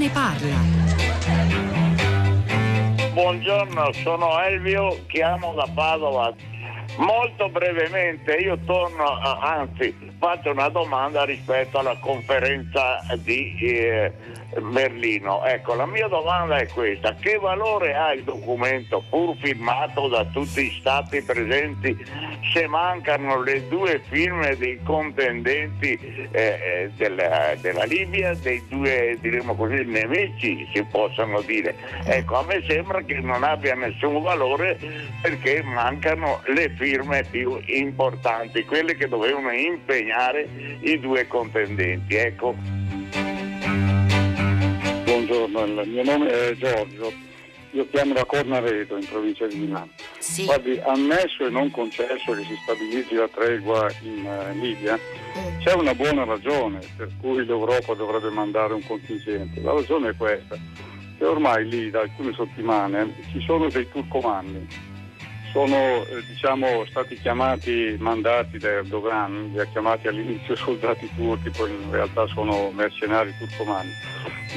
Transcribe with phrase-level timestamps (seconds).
[0.00, 0.56] ne parla.
[3.12, 6.34] Buongiorno, sono Elvio, chiamo da Padova.
[6.96, 14.12] Molto brevemente io torno, a, anzi faccio una domanda rispetto alla conferenza di eh,
[14.60, 15.42] Berlino.
[15.46, 20.64] Ecco, la mia domanda è questa, che valore ha il documento pur firmato da tutti
[20.64, 21.96] gli stati presenti
[22.52, 29.54] se mancano le due firme dei contendenti eh, eh della, della, Libia, dei due diremo
[29.54, 31.74] così, nemici si possono dire.
[32.04, 34.76] Ecco, a me sembra che non abbia nessun valore
[35.22, 40.09] perché mancano le firme più importanti, quelle che dovevano impegnare
[40.80, 42.14] i due contendenti.
[42.14, 42.54] Ecco.
[45.04, 47.12] Buongiorno, il mio nome è Giorgio,
[47.72, 49.90] io chiamo da Cornaredo in provincia di Milano.
[50.18, 50.44] Sì.
[50.44, 55.60] Guardi, ammesso e non concesso che si stabilizzi la tregua in uh, Libia, mm.
[55.60, 59.60] c'è una buona ragione per cui l'Europa dovrebbe mandare un contingente.
[59.60, 60.56] La ragione è questa,
[61.16, 64.89] che ormai lì da alcune settimane ci sono dei turcomanni
[65.52, 71.70] sono eh, diciamo, stati chiamati, mandati da Erdogan, li ha chiamati all'inizio soldati turchi, poi
[71.70, 73.90] in realtà sono mercenari turcomani,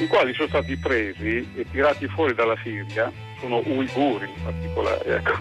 [0.00, 5.38] i quali sono stati presi e tirati fuori dalla Siria, sono uiguri in particolare, ecco.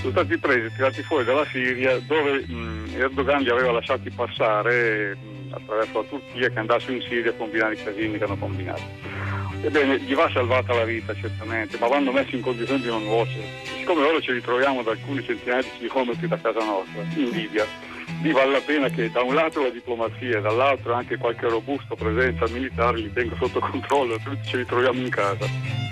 [0.00, 5.14] sono stati presi e tirati fuori dalla Siria dove mh, Erdogan li aveva lasciati passare
[5.14, 8.82] mh, attraverso la Turchia che andassero in Siria a combinare i casini che hanno combinato.
[9.62, 13.75] Ebbene, gli va salvata la vita certamente, ma vanno messi in condizioni di non nuocere.
[13.86, 17.64] Siccome ora ci ritroviamo ad alcuni centinaia di chilometri da casa nostra, in Libia,
[18.20, 21.94] lì vale la pena che da un lato la diplomazia e dall'altro anche qualche robusto
[21.94, 25.85] presenza militare li tenga sotto controllo, altrimenti ci ritroviamo in casa.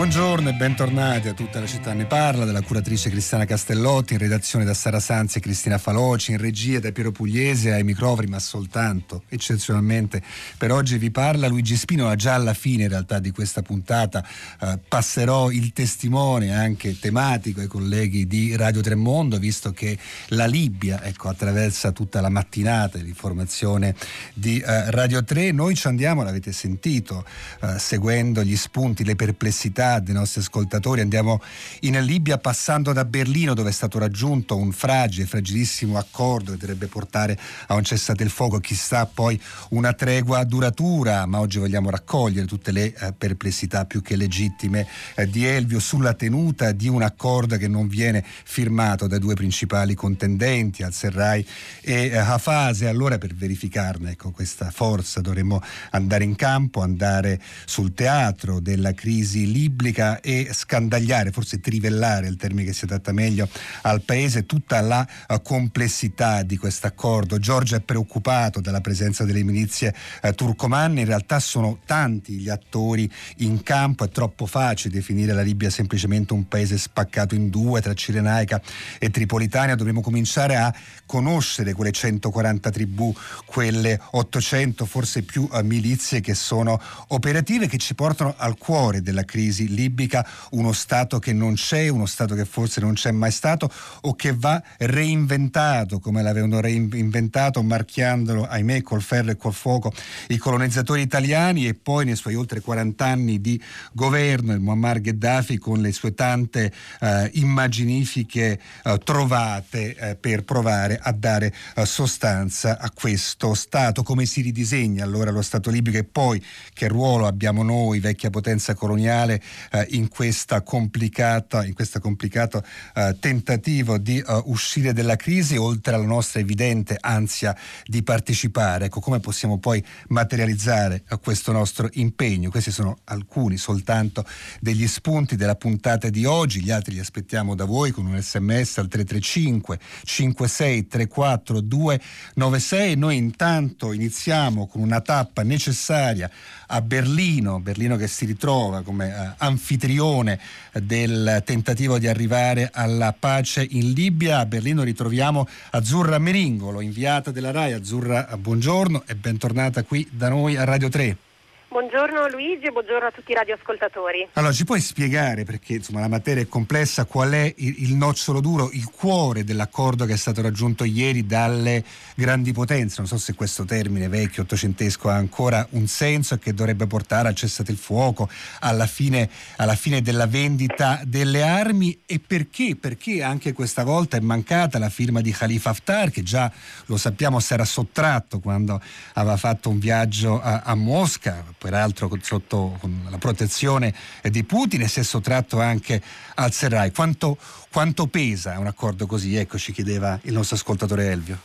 [0.00, 4.64] Buongiorno e bentornati a tutta la città ne parla, della curatrice Cristiana Castellotti, in redazione
[4.64, 9.24] da Sara Sanzi e Cristina Faloci, in regia da Piero Pugliese ai microfoni, ma soltanto,
[9.28, 10.22] eccezionalmente,
[10.56, 14.26] per oggi vi parla Luigi Spino, già alla fine in realtà di questa puntata.
[14.58, 21.04] Eh, passerò il testimone anche tematico ai colleghi di Radio Tremondo, visto che la Libia
[21.04, 23.94] ecco, attraversa tutta la mattinata di informazione
[24.32, 27.22] di eh, Radio 3, noi ci andiamo, l'avete sentito,
[27.60, 31.00] eh, seguendo gli spunti, le perplessità dei nostri ascoltatori.
[31.00, 31.42] Andiamo
[31.80, 36.86] in Libia passando da Berlino dove è stato raggiunto un fragile, fragilissimo accordo che dovrebbe
[36.86, 39.40] portare a un cessate il fuoco, chissà poi
[39.70, 44.86] una tregua duratura, ma oggi vogliamo raccogliere tutte le eh, perplessità più che legittime
[45.16, 49.94] eh, di Elvio sulla tenuta di un accordo che non viene firmato dai due principali
[49.94, 51.44] contendenti, al-Serrai
[51.80, 52.86] e eh, Hafase.
[52.86, 59.50] Allora per verificarne ecco, questa forza dovremmo andare in campo, andare sul teatro della crisi
[59.50, 63.48] libica pubblica e scandagliare, forse trivellare il termine che si adatta meglio
[63.82, 67.38] al paese, tutta la uh, complessità di questo accordo.
[67.38, 73.10] Giorgia è preoccupato dalla presenza delle milizie uh, turcomanne, in realtà sono tanti gli attori
[73.38, 77.94] in campo, è troppo facile definire la Libia semplicemente un paese spaccato in due tra
[77.94, 78.60] Cirenaica
[78.98, 80.74] e Tripolitania, dovremmo cominciare a
[81.06, 83.14] conoscere quelle 140 tribù,
[83.46, 89.24] quelle 800 forse più uh, milizie che sono operative che ci portano al cuore della
[89.24, 93.70] crisi libica uno Stato che non c'è, uno Stato che forse non c'è mai stato
[94.02, 99.92] o che va reinventato come l'avevano reinventato marchiandolo, ahimè, col ferro e col fuoco
[100.28, 103.60] i colonizzatori italiani e poi nei suoi oltre 40 anni di
[103.92, 110.98] governo il Muammar Gheddafi con le sue tante eh, immaginifiche eh, trovate eh, per provare
[111.00, 114.02] a dare eh, sostanza a questo Stato.
[114.02, 116.42] Come si ridisegna allora lo Stato libico e poi
[116.72, 119.40] che ruolo abbiamo noi, vecchia potenza coloniale,
[119.70, 122.62] eh, in questa complicata, in questo complicato
[122.94, 128.86] eh, tentativo di eh, uscire dalla crisi, oltre alla nostra evidente ansia di partecipare.
[128.86, 132.50] Ecco, come possiamo poi materializzare eh, questo nostro impegno?
[132.50, 134.24] Questi sono alcuni soltanto
[134.60, 138.78] degli spunti della puntata di oggi, gli altri li aspettiamo da voi con un sms
[138.78, 142.96] al 335 56 34 296.
[142.96, 146.30] Noi intanto iniziamo con una tappa necessaria
[146.70, 150.38] a Berlino, Berlino che si ritrova come eh, anfitrione
[150.72, 154.38] del tentativo di arrivare alla pace in Libia.
[154.38, 157.72] A Berlino ritroviamo Azzurra Meringolo, inviata della RAI.
[157.72, 161.29] Azzurra, buongiorno e bentornata qui da noi a Radio 3.
[161.70, 164.30] Buongiorno Luigi e buongiorno a tutti i radioascoltatori.
[164.32, 168.40] Allora, ci puoi spiegare, perché insomma, la materia è complessa, qual è il, il, nocciolo
[168.40, 171.84] duro, il cuore dell'accordo che è stato raggiunto ieri dalle
[172.16, 172.96] grandi potenze?
[172.98, 177.28] Non so se questo termine vecchio, ottocentesco, ha ancora un senso e che dovrebbe portare
[177.28, 178.28] al cessate il fuoco,
[178.58, 182.74] alla fine, alla fine della vendita delle armi e perché?
[182.74, 186.50] Perché anche questa volta è mancata la firma di Khalifa Haftar, che già
[186.86, 188.82] lo sappiamo si era sottratto quando
[189.12, 192.80] aveva fatto un viaggio a, a Mosca peraltro sotto
[193.10, 196.00] la protezione di Putin e si è sottratto anche
[196.36, 196.90] al Serrai.
[196.90, 197.36] Quanto,
[197.70, 199.36] quanto pesa un accordo così?
[199.36, 201.38] Ecco, ci chiedeva il nostro ascoltatore Elvio.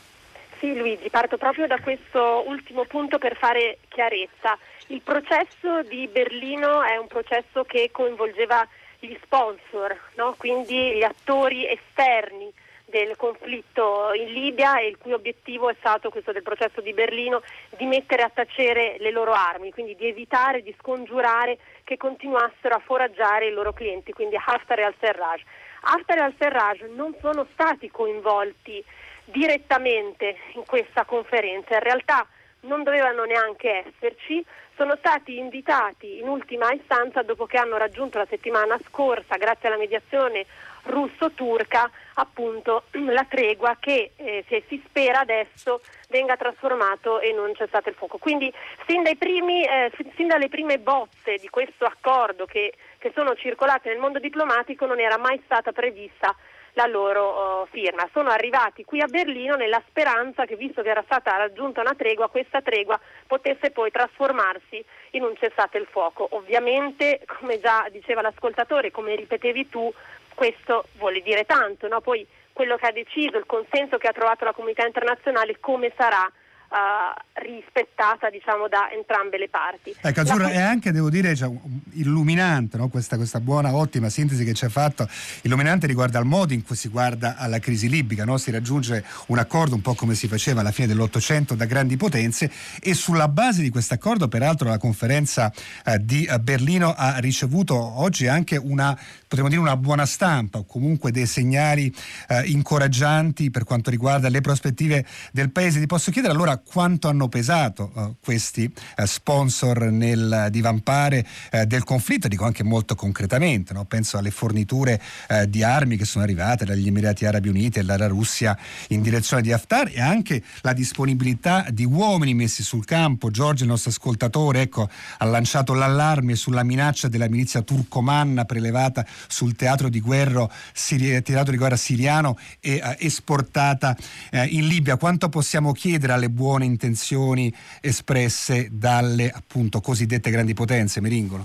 [0.58, 4.56] Sì Luigi, parto proprio da questo ultimo punto per fare chiarezza.
[4.86, 8.66] Il processo di Berlino è un processo che coinvolgeva
[8.98, 10.34] gli sponsor, no?
[10.38, 12.50] quindi gli attori esterni
[12.88, 17.42] del conflitto in Libia e il cui obiettivo è stato questo del processo di Berlino
[17.76, 22.82] di mettere a tacere le loro armi, quindi di evitare, di scongiurare che continuassero a
[22.84, 25.42] foraggiare i loro clienti, quindi Haftar e al-Serraj.
[25.82, 28.82] Haftar e al-Serraj non sono stati coinvolti
[29.24, 32.26] direttamente in questa conferenza, in realtà
[32.60, 34.44] non dovevano neanche esserci,
[34.76, 39.78] sono stati invitati in ultima istanza dopo che hanno raggiunto la settimana scorsa, grazie alla
[39.78, 40.44] mediazione
[40.86, 47.90] russo-turca, appunto la tregua che eh, se si spera adesso venga trasformato e non cessate
[47.90, 48.18] il fuoco.
[48.18, 48.52] Quindi
[48.86, 53.98] sin, primi, eh, sin dalle prime bozze di questo accordo che, che sono circolate nel
[53.98, 56.34] mondo diplomatico non era mai stata prevista
[56.76, 58.08] la loro uh, firma.
[58.12, 62.28] Sono arrivati qui a Berlino nella speranza che, visto che era stata raggiunta una tregua,
[62.28, 66.28] questa tregua potesse poi trasformarsi in un cessate il fuoco.
[66.32, 69.92] Ovviamente, come già diceva l'ascoltatore, come ripetevi tu,
[70.34, 72.02] questo vuole dire tanto, no?
[72.02, 76.30] poi quello che ha deciso, il consenso che ha trovato la comunità internazionale, come sarà
[76.70, 79.94] uh, rispettata diciamo, da entrambe le parti.
[80.00, 80.50] Ecco, Azzurra, la...
[80.50, 81.50] è anche, devo dire, cioè,
[81.92, 82.88] illuminante no?
[82.88, 85.08] questa, questa, buona, ottima sintesi che ci ha fatto,
[85.42, 88.38] illuminante riguarda il modo in cui si guarda alla crisi libica, no?
[88.38, 92.50] si raggiunge un accordo un po' come si faceva alla fine dell'Ottocento da grandi potenze
[92.80, 95.52] e sulla base di questo accordo, peraltro la conferenza
[95.84, 100.64] eh, di eh, Berlino ha ricevuto oggi anche una, potremmo dire, una buona stampa o
[100.64, 101.94] comunque dei segnali
[102.28, 105.80] eh, incoraggianti per quanto riguarda le prospettive del paese.
[105.80, 111.84] Ti posso chiedere allora quanto hanno pesato uh, questi uh, sponsor nel divampare uh, del
[111.84, 113.84] conflitto, dico anche molto concretamente, no?
[113.84, 115.00] penso alle forniture
[115.48, 118.56] di armi che sono arrivate dagli Emirati Arabi Uniti e dalla Russia
[118.88, 123.30] in direzione di Haftar e anche la disponibilità di uomini messi sul campo.
[123.30, 124.88] Giorgio, il nostro ascoltatore, ecco,
[125.18, 131.50] ha lanciato l'allarme sulla minaccia della milizia turcomanna prelevata sul teatro di guerra, siri- teatro
[131.50, 133.96] di guerra siriano e esportata
[134.30, 134.96] in Libia.
[134.96, 141.44] Quanto possiamo chiedere alle buone buone intenzioni espresse dalle appunto cosiddette grandi potenze, Meringolo?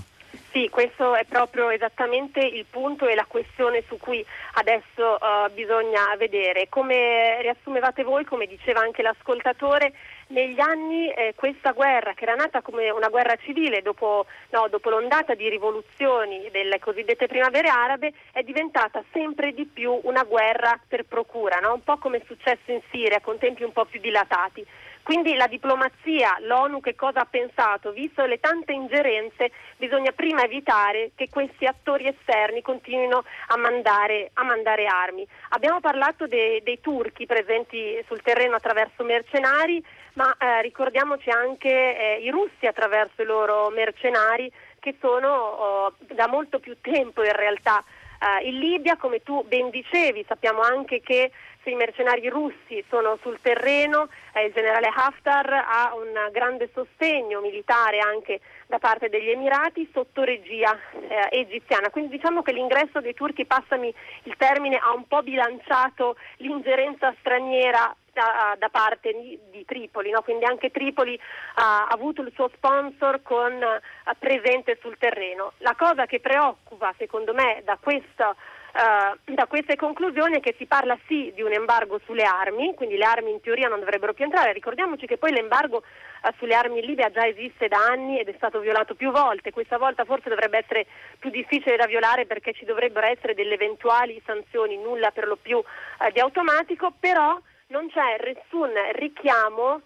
[0.52, 6.14] Sì, questo è proprio esattamente il punto e la questione su cui adesso uh, bisogna
[6.18, 6.68] vedere.
[6.68, 9.92] Come riassumevate voi, come diceva anche l'ascoltatore,
[10.28, 14.90] negli anni eh, questa guerra, che era nata come una guerra civile dopo, no, dopo,
[14.90, 21.04] l'ondata di rivoluzioni delle cosiddette primavere arabe, è diventata sempre di più una guerra per
[21.04, 21.72] procura, no?
[21.72, 24.66] un po' come è successo in Siria, con tempi un po' più dilatati.
[25.02, 27.90] Quindi la diplomazia, l'ONU che cosa ha pensato?
[27.90, 34.44] Visto le tante ingerenze, bisogna prima evitare che questi attori esterni continuino a mandare, a
[34.44, 35.26] mandare armi.
[35.50, 39.84] Abbiamo parlato de, dei turchi presenti sul terreno attraverso mercenari,
[40.14, 46.28] ma eh, ricordiamoci anche eh, i russi attraverso i loro mercenari che sono oh, da
[46.28, 47.82] molto più tempo in realtà
[48.22, 53.18] eh, in Libia, come tu ben dicevi, sappiamo anche che se i mercenari russi sono
[53.22, 59.30] sul terreno, eh, il generale Haftar ha un grande sostegno militare anche da parte degli
[59.30, 61.90] Emirati sotto regia eh, egiziana.
[61.90, 63.92] Quindi diciamo che l'ingresso dei turchi, passami
[64.24, 69.12] il termine, ha un po' bilanciato l'ingerenza straniera da, da, parte
[69.50, 70.22] di, Tripoli, no?
[70.22, 71.18] quindi anche Tripoli
[71.54, 75.52] ha avuto il suo sponsor con, uh, presente sul terreno.
[75.58, 78.36] La cosa che preoccupa secondo me da questo
[78.72, 82.96] Uh, da queste conclusioni è che si parla sì di un embargo sulle armi, quindi
[82.96, 84.54] le armi in teoria non dovrebbero più entrare.
[84.54, 85.82] Ricordiamoci che poi l'embargo
[86.22, 89.50] uh, sulle armi in Libia già esiste da anni ed è stato violato più volte.
[89.50, 90.86] Questa volta forse dovrebbe essere
[91.18, 95.58] più difficile da violare perché ci dovrebbero essere delle eventuali sanzioni, nulla per lo più
[95.58, 97.38] uh, di automatico, però
[97.72, 99.80] non c'è nessun richiamo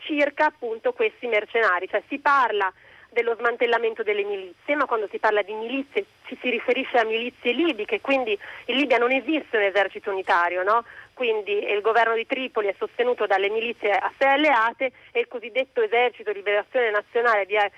[0.00, 2.72] circa appunto questi mercenari, cioè si parla
[3.10, 7.52] dello smantellamento delle milizie, ma quando si parla di milizie ci si riferisce a milizie
[7.52, 10.84] libiche, quindi in Libia non esiste un esercito unitario, no?
[11.20, 15.82] quindi il governo di Tripoli è sostenuto dalle milizie a sé alleate e il cosiddetto
[15.82, 17.70] esercito di liberazione nazionale di, eh,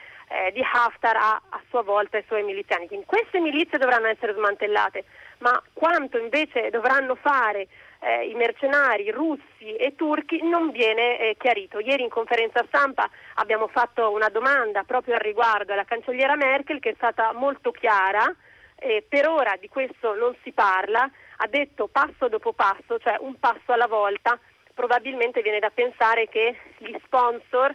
[0.52, 2.86] di Haftar ha a sua volta i suoi miliziani.
[2.86, 5.04] Quindi queste milizie dovranno essere smantellate,
[5.38, 7.66] ma quanto invece dovranno fare
[8.02, 11.78] eh, i mercenari russi e turchi non viene eh, chiarito.
[11.78, 16.90] Ieri in conferenza stampa abbiamo fatto una domanda proprio al riguardo alla cancelliera Merkel che
[16.90, 18.34] è stata molto chiara.
[18.76, 23.38] Eh, per ora di questo non si parla, ha detto passo dopo passo, cioè un
[23.38, 24.38] passo alla volta.
[24.74, 27.74] Probabilmente viene da pensare che gli sponsor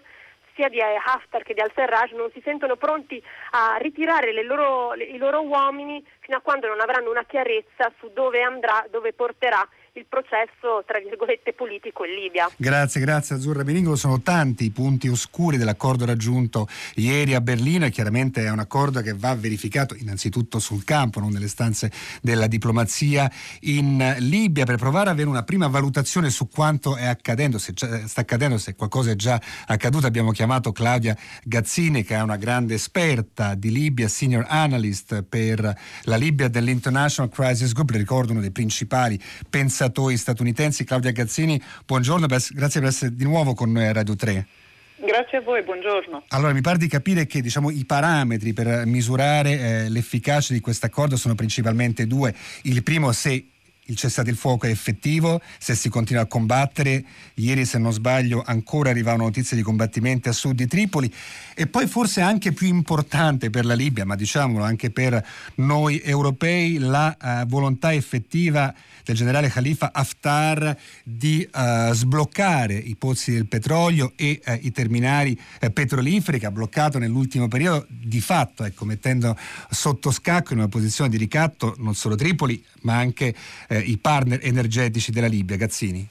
[0.55, 5.41] sia di Haftar che di Al-Serraj non si sentono pronti a ritirare loro, i loro
[5.43, 9.65] uomini fino a quando non avranno una chiarezza su dove andrà, dove porterà
[9.97, 12.49] il processo, tra virgolette, politico in Libia.
[12.55, 13.95] Grazie, grazie Azzurra Beningolo.
[13.95, 19.01] Sono tanti i punti oscuri dell'accordo raggiunto ieri a Berlino e chiaramente è un accordo
[19.01, 23.29] che va verificato innanzitutto sul campo, non nelle stanze della diplomazia
[23.61, 28.21] in Libia, per provare ad avere una prima valutazione su quanto è accadendo, se sta
[28.21, 30.05] accadendo, se qualcosa è già accaduto.
[30.05, 36.15] Abbiamo chiamato Claudia Gazzini, che è una grande esperta di Libia, senior analyst per la
[36.15, 40.84] Libia dell'International Crisis Group, le ricordo uno dei principali pensatori commentatori statunitensi.
[40.84, 44.48] Claudia Gazzini, buongiorno, grazie per essere di nuovo con noi a Radio 3.
[45.00, 46.24] Grazie a voi, buongiorno.
[46.29, 50.88] Allora, mi pare di capire che diciamo, i parametri per misurare eh, l'efficacia di questo
[50.88, 52.34] accordo sono principalmente due.
[52.63, 53.46] Il primo, se
[53.88, 57.03] il cessate il fuoco è effettivo, se si continua a combattere,
[57.36, 61.13] ieri se non sbaglio ancora arrivavano notizie di combattimenti a sud di Tripoli.
[61.53, 65.25] E poi forse anche più importante per la Libia, ma diciamolo anche per
[65.56, 73.32] noi europei, la uh, volontà effettiva del generale Khalifa Haftar di uh, sbloccare i pozzi
[73.32, 75.39] del petrolio e uh, i terminali
[75.74, 79.36] petroliferi che ha bloccato nell'ultimo periodo di fatto, ecco, mettendo
[79.70, 83.34] sotto scacco in una posizione di ricatto non solo Tripoli ma anche
[83.67, 85.57] eh, i partner energetici della Libia.
[85.57, 86.07] Gazzini.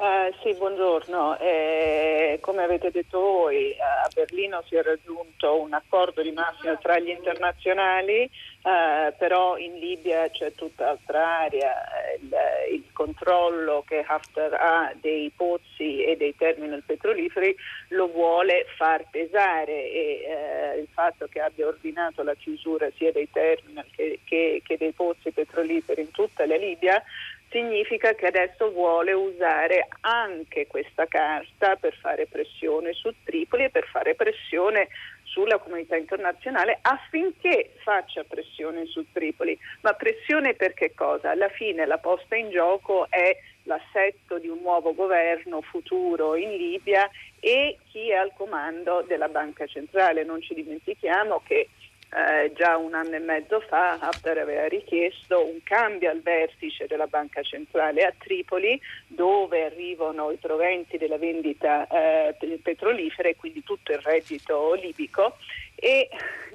[0.00, 1.38] Uh, sì, buongiorno.
[1.38, 6.98] Eh, come avete detto voi, a Berlino si è raggiunto un accordo di massima tra
[6.98, 11.74] gli internazionali, eh, però in Libia c'è tutt'altra area.
[12.18, 12.34] Il,
[12.72, 17.54] il, controllo che Haftar ha dei pozzi e dei terminal petroliferi
[17.88, 23.28] lo vuole far pesare e eh, il fatto che abbia ordinato la chiusura sia dei
[23.30, 27.02] terminal che, che, che dei pozzi petroliferi in tutta la Libia
[27.50, 33.86] significa che adesso vuole usare anche questa carta per fare pressione su Tripoli e per
[33.86, 34.88] fare pressione
[35.24, 39.58] sulla comunità internazionale affinché faccia pressione su Tripoli.
[39.82, 41.30] Ma pressione per che cosa?
[41.30, 47.08] Alla fine la posta in gioco è l'assetto di un nuovo governo futuro in Libia
[47.38, 50.24] e chi è al comando della Banca Centrale.
[50.24, 51.68] Non ci dimentichiamo che
[52.12, 57.06] eh, già un anno e mezzo fa Haftar aveva richiesto un cambio al vertice della
[57.06, 63.92] Banca Centrale a Tripoli dove arrivano i proventi della vendita eh, petrolifera e quindi tutto
[63.92, 65.36] il reddito libico
[65.76, 66.08] e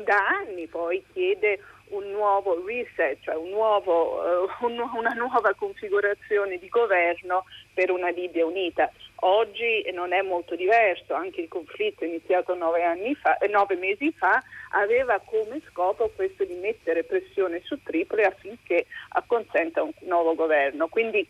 [0.04, 6.58] da anni poi chiede un nuovo reset, cioè un nuovo, uh, un, una nuova configurazione
[6.58, 8.92] di governo per una Libia unita.
[9.20, 12.82] Oggi non è molto diverso, anche il conflitto iniziato nove,
[13.20, 14.42] fa, eh, nove mesi fa
[14.72, 20.88] aveva come scopo questo di mettere pressione su Tripoli affinché acconsenta un nuovo governo.
[20.90, 21.26] Quindi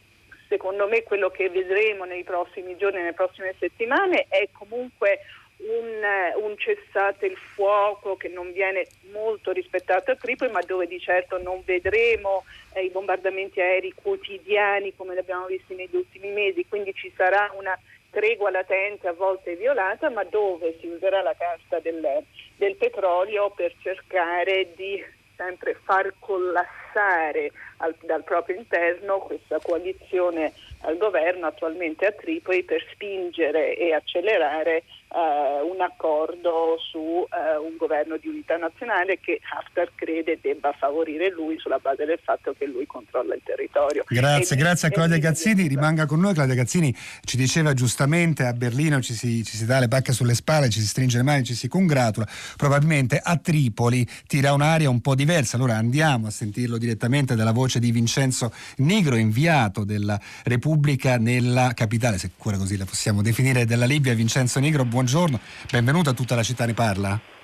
[0.48, 5.20] secondo me quello che vedremo nei prossimi giorni, nelle prossime settimane è comunque
[5.58, 10.88] un, eh, un, cessate il fuoco che non viene molto rispettato a Tripoli, ma dove
[10.88, 12.44] di certo non vedremo
[12.74, 17.52] eh, i bombardamenti aerei quotidiani come li abbiamo visti negli ultimi mesi, quindi ci sarà
[17.58, 17.78] una
[18.10, 22.24] tregua latente a volte violata, ma dove si userà la carta del,
[22.56, 25.04] del petrolio per cercare di
[25.36, 32.84] sempre far collassare al, dal proprio interno questa coalizione al governo attualmente a Tripoli per
[32.94, 34.84] spingere e accelerare
[35.16, 41.32] eh, un accordo su eh, un governo di unità nazionale che Haftar crede debba favorire
[41.32, 44.04] lui sulla base del fatto che lui controlla il territorio.
[44.08, 46.34] Grazie, e, grazie a Claudia Gazzini, rimanga con noi.
[46.34, 50.34] Claudia Gazzini ci diceva giustamente a Berlino ci si, ci si dà le pacche sulle
[50.34, 55.02] spalle, ci si stringe le mani, ci si congratula, probabilmente a Tripoli tira un'aria un
[55.02, 61.18] po' diversa, allora andiamo a sentirlo direttamente dalla voce di Vincenzo Nigro, inviato della Repubblica
[61.18, 64.14] nella capitale, se così la possiamo definire, della Libia.
[64.14, 65.40] Vincenzo Nigro, buongiorno,
[65.70, 67.35] benvenuto a tutta la città ne parla.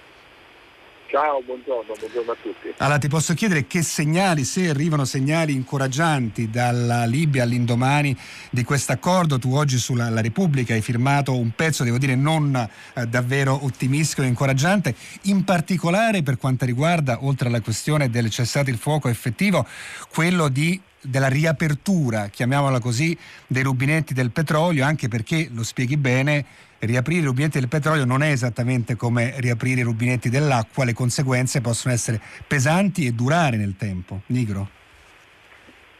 [1.11, 2.73] Ciao, buongiorno, buongiorno a tutti.
[2.77, 8.17] Allora ti posso chiedere che segnali, se arrivano segnali incoraggianti dalla Libia all'indomani
[8.49, 13.05] di questo accordo, tu oggi sulla Repubblica hai firmato un pezzo, devo dire, non eh,
[13.07, 18.77] davvero ottimistico e incoraggiante, in particolare per quanto riguarda, oltre alla questione del cessato il
[18.77, 19.67] fuoco effettivo,
[20.13, 26.45] quello di della riapertura, chiamiamola così, dei rubinetti del petrolio, anche perché, lo spieghi bene,
[26.81, 31.61] riaprire i rubinetti del petrolio non è esattamente come riaprire i rubinetti dell'acqua, le conseguenze
[31.61, 34.21] possono essere pesanti e durare nel tempo.
[34.27, 34.69] Nigro?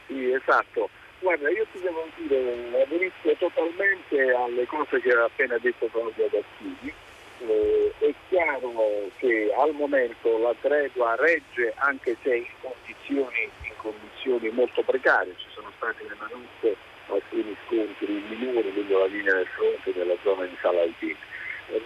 [0.06, 0.88] Sì, esatto.
[1.20, 6.92] Guarda, io ti devo dire, aderisco totalmente alle cose che ha appena detto Claudio Gattini.
[7.38, 8.72] Eh, è chiaro
[9.18, 15.46] che al momento la tregua regge anche se in condizioni, in condizioni molto precarie, ci
[15.54, 16.76] sono stati nella notte
[17.14, 21.16] alcuni scontri minori lungo la linea del fronte nella zona di Saladin.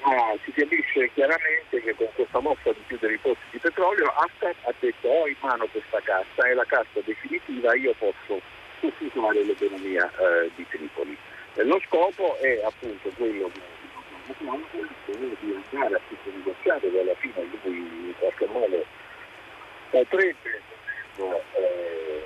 [0.02, 4.54] Ma si capisce chiaramente che con questa mossa di chiudere i pozzi di petrolio Assad
[4.64, 8.40] ha detto ho in mano questa cassa, è la cassa definitiva, io posso
[8.80, 11.16] sostituire l'economia eh, di Tripoli.
[11.54, 13.61] E lo scopo è appunto quello di
[14.37, 18.85] di andare a questo negoziato che alla fine lui in qualche modo
[19.90, 20.62] potrebbe
[21.16, 22.25] eh,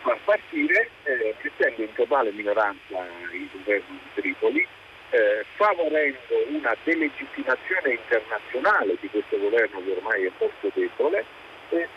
[0.00, 4.66] far partire eh, mettendo in totale minoranza il governo di Tripoli,
[5.10, 11.24] eh, favorendo una delegittimazione internazionale di questo governo che ormai è molto debole
[11.70, 11.88] e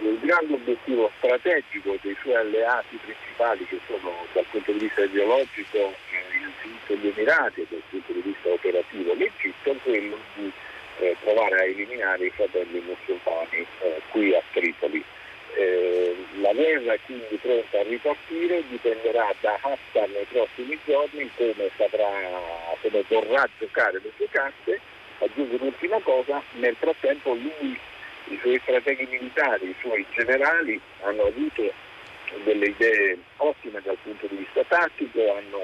[0.00, 5.76] il grande obiettivo strategico dei suoi alleati principali che sono dal punto di vista ideologico
[5.76, 10.52] eh, innanzitutto gli Emirati e dal punto di vista operativo l'Egitto, quello di
[10.98, 15.04] eh, provare a eliminare i fratelli musulmani eh, qui a Tripoli.
[15.56, 21.70] Eh, la guerra è quindi pronta a ripartire, dipenderà da Haftar nei prossimi giorni come,
[21.76, 22.08] saprà,
[22.80, 24.80] come vorrà giocare le sue carte.
[25.18, 27.78] Aggiungo un'ultima cosa, nel frattempo lui,
[28.28, 31.72] i suoi strateghi militari, i suoi generali hanno avuto
[32.44, 35.60] delle idee ottime dal punto di vista tattico, hanno,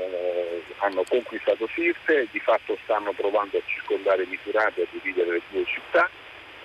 [0.79, 5.65] hanno conquistato Sirte, di fatto stanno provando a circondare Misurate e a dividere le due
[5.65, 6.11] città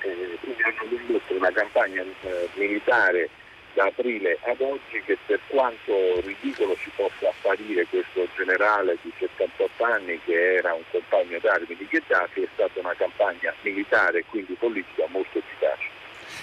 [0.02, 3.30] eh, hanno condotto una campagna eh, militare
[3.74, 9.84] da aprile ad oggi che per quanto ridicolo ci possa apparire questo generale di 78
[9.84, 14.54] anni che era un compagno d'armi di Gheddafi è stata una campagna militare e quindi
[14.54, 16.01] politica molto efficace.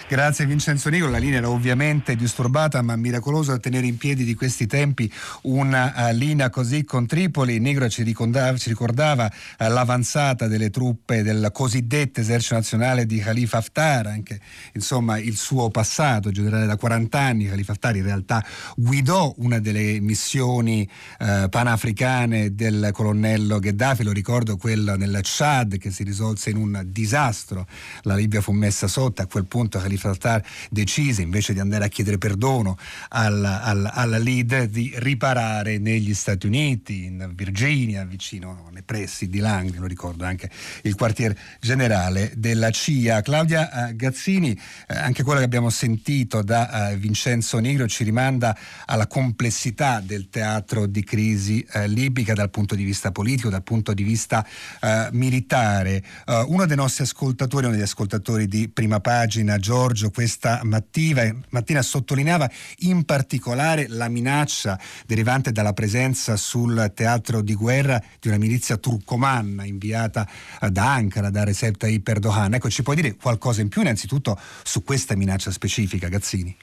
[0.09, 4.67] Grazie Vincenzo Nicola, la linea era ovviamente disturbata ma miracoloso tenere in piedi di questi
[4.67, 7.59] tempi una uh, linea così con Tripoli.
[7.59, 13.59] Negro ci ricordava, ci ricordava uh, l'avanzata delle truppe del cosiddetto esercito nazionale di Khalifa
[13.59, 14.41] Haftar, anche
[14.73, 17.47] insomma il suo passato, generale da 40 anni.
[17.47, 18.43] Khalifa Haftar in realtà
[18.77, 25.91] guidò una delle missioni uh, panafricane del colonnello Gheddafi, lo ricordo quella nel Chad che
[25.91, 27.67] si risolse in un disastro.
[28.03, 32.19] La Libia fu messa sotto, a quel punto Khalifa decise invece di andare a chiedere
[32.19, 32.77] perdono
[33.09, 39.39] alla, alla, alla leader di riparare negli Stati Uniti, in Virginia, vicino nei pressi di
[39.39, 40.51] Langley, lo ricordo anche
[40.83, 43.23] il quartier generale della CIA.
[43.23, 48.57] Claudia eh, Gazzini, eh, anche quello che abbiamo sentito da eh, Vincenzo Nigro ci rimanda
[48.87, 54.03] alla complessità del teatro di crisi libica dal punto di vista politico, dal punto di
[54.03, 54.45] vista
[55.13, 56.03] militare.
[56.47, 62.51] Uno dei nostri ascoltatori, uno degli ascoltatori di prima pagina, Giorgio questa mattina, mattina sottolineava
[62.79, 69.67] in particolare la minaccia derivante dalla presenza sul teatro di guerra di una milizia turcomanna
[69.67, 70.27] inviata
[70.71, 72.55] da Ankara, da Recep Tayyip Erdogan.
[72.55, 76.57] Ecco, ci puoi dire qualcosa in più innanzitutto su questa minaccia specifica, Gazzini?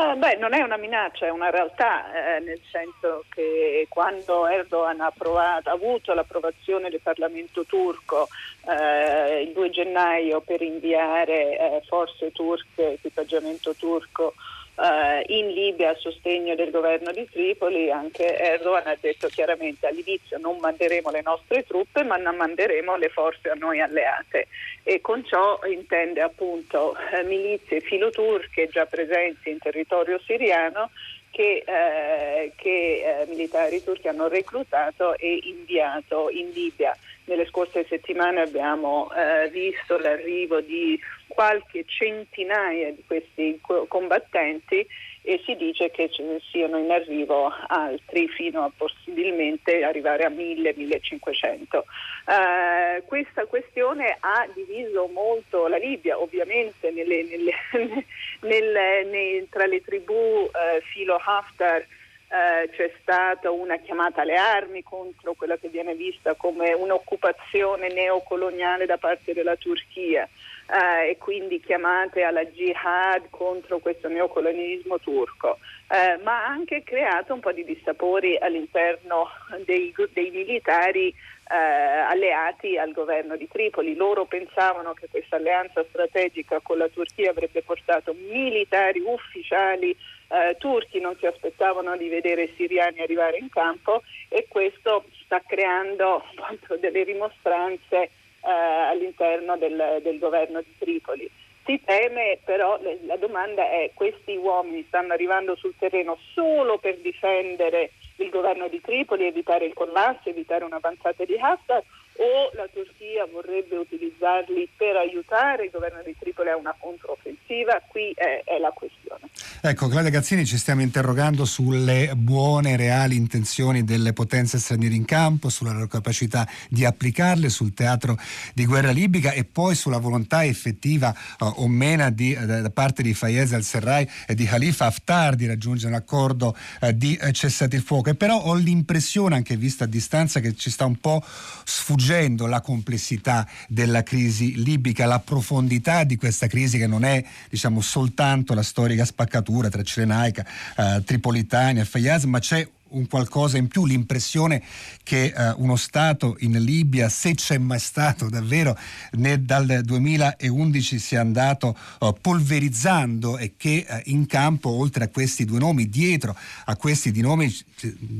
[0.00, 4.98] Eh, beh, non è una minaccia, è una realtà, eh, nel senso che quando Erdogan
[5.02, 8.28] ha, approvato, ha avuto l'approvazione del Parlamento turco
[8.66, 14.32] eh, il 2 gennaio per inviare eh, forze turche, equipaggiamento turco
[14.80, 20.38] eh, in Libia a sostegno del governo di Tripoli, anche Erdogan ha detto chiaramente all'inizio
[20.38, 24.48] non manderemo le nostre truppe ma non manderemo le forze a noi alleate
[24.82, 30.90] e con ciò intende appunto eh, milizie filoturche già presenti in territorio siriano
[31.30, 36.96] che, eh, che eh, militari turchi hanno reclutato e inviato in Libia.
[37.24, 40.98] Nelle scorse settimane abbiamo eh, visto l'arrivo di
[41.32, 44.86] qualche centinaia di questi combattenti
[45.22, 50.30] e si dice che ce ne siano in arrivo altri fino a possibilmente arrivare a
[50.30, 51.78] 1000-1500.
[52.26, 58.04] Uh, questa questione ha diviso molto la Libia, ovviamente nelle, nelle,
[58.40, 60.50] nelle, tra le tribù uh,
[60.92, 61.86] filo Haftar
[62.32, 68.86] eh, c'è stata una chiamata alle armi contro quella che viene vista come un'occupazione neocoloniale
[68.86, 70.28] da parte della Turchia
[70.70, 77.34] eh, e quindi chiamate alla jihad contro questo neocolonialismo turco, eh, ma ha anche creato
[77.34, 79.28] un po' di dissapori all'interno
[79.64, 83.96] dei, dei militari eh, alleati al governo di Tripoli.
[83.96, 89.96] Loro pensavano che questa alleanza strategica con la Turchia avrebbe portato militari ufficiali
[90.28, 96.22] eh, turchi, non si aspettavano di vedere siriani arrivare in campo e questo sta creando
[96.78, 98.10] delle rimostranze
[98.42, 101.30] eh, all'interno del, del governo di Tripoli.
[101.64, 107.92] Si teme però, la domanda è, questi uomini stanno arrivando sul terreno solo per difendere
[108.16, 111.82] il governo di Tripoli, evitare il collasso, evitare un'avanzata di Haftar
[112.20, 117.80] o la Turchia vorrebbe utilizzarli per aiutare il governo di Tripoli a una controffensiva?
[117.88, 119.28] Qui è, è la questione.
[119.62, 125.48] Ecco, Claudia Gazzini, ci stiamo interrogando sulle buone, reali intenzioni delle potenze straniere in campo,
[125.48, 128.18] sulla loro capacità di applicarle sul teatro
[128.54, 133.02] di guerra libica e poi sulla volontà effettiva uh, o meno di, uh, da parte
[133.02, 137.82] di Fayez al-Serraj e di Khalifa Haftar di raggiungere un accordo uh, di cessate il
[137.82, 138.10] fuoco.
[138.10, 141.22] E però ho l'impressione, anche vista a distanza, che ci sta un po'
[141.64, 147.22] sfuggendo sfuggendo la complessità della crisi libica, la profondità di questa crisi che non è
[147.50, 153.68] diciamo, soltanto la storica spaccatura tra Cirenaica, eh, Tripolitania Fayaz, ma c'è un qualcosa in
[153.68, 154.62] più, l'impressione
[155.02, 158.76] che uh, uno Stato in Libia, se c'è mai stato davvero,
[159.12, 165.44] né dal 2011 sia andato uh, polverizzando e che uh, in campo, oltre a questi
[165.44, 167.56] due nomi, dietro a questi due nomi,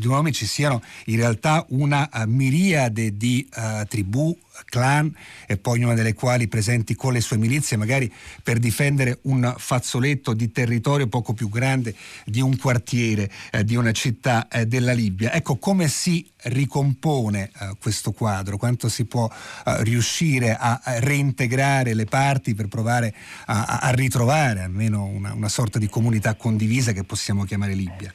[0.00, 3.48] nomi ci siano in realtà una miriade di
[3.88, 5.14] tribù clan
[5.46, 10.33] e poi una delle quali presenti con le sue milizie magari per difendere un fazzoletto
[10.33, 11.94] di territorio poco più grande
[12.25, 15.33] di un quartiere eh, di una città eh, della Libia.
[15.33, 22.05] Ecco come si ricompone eh, questo quadro, quanto si può eh, riuscire a, reintegrare le
[22.05, 23.14] parti per provare
[23.46, 28.12] a, a ritrovare almeno una, una sorta di comunità condivisa che possiamo chiamare Libia.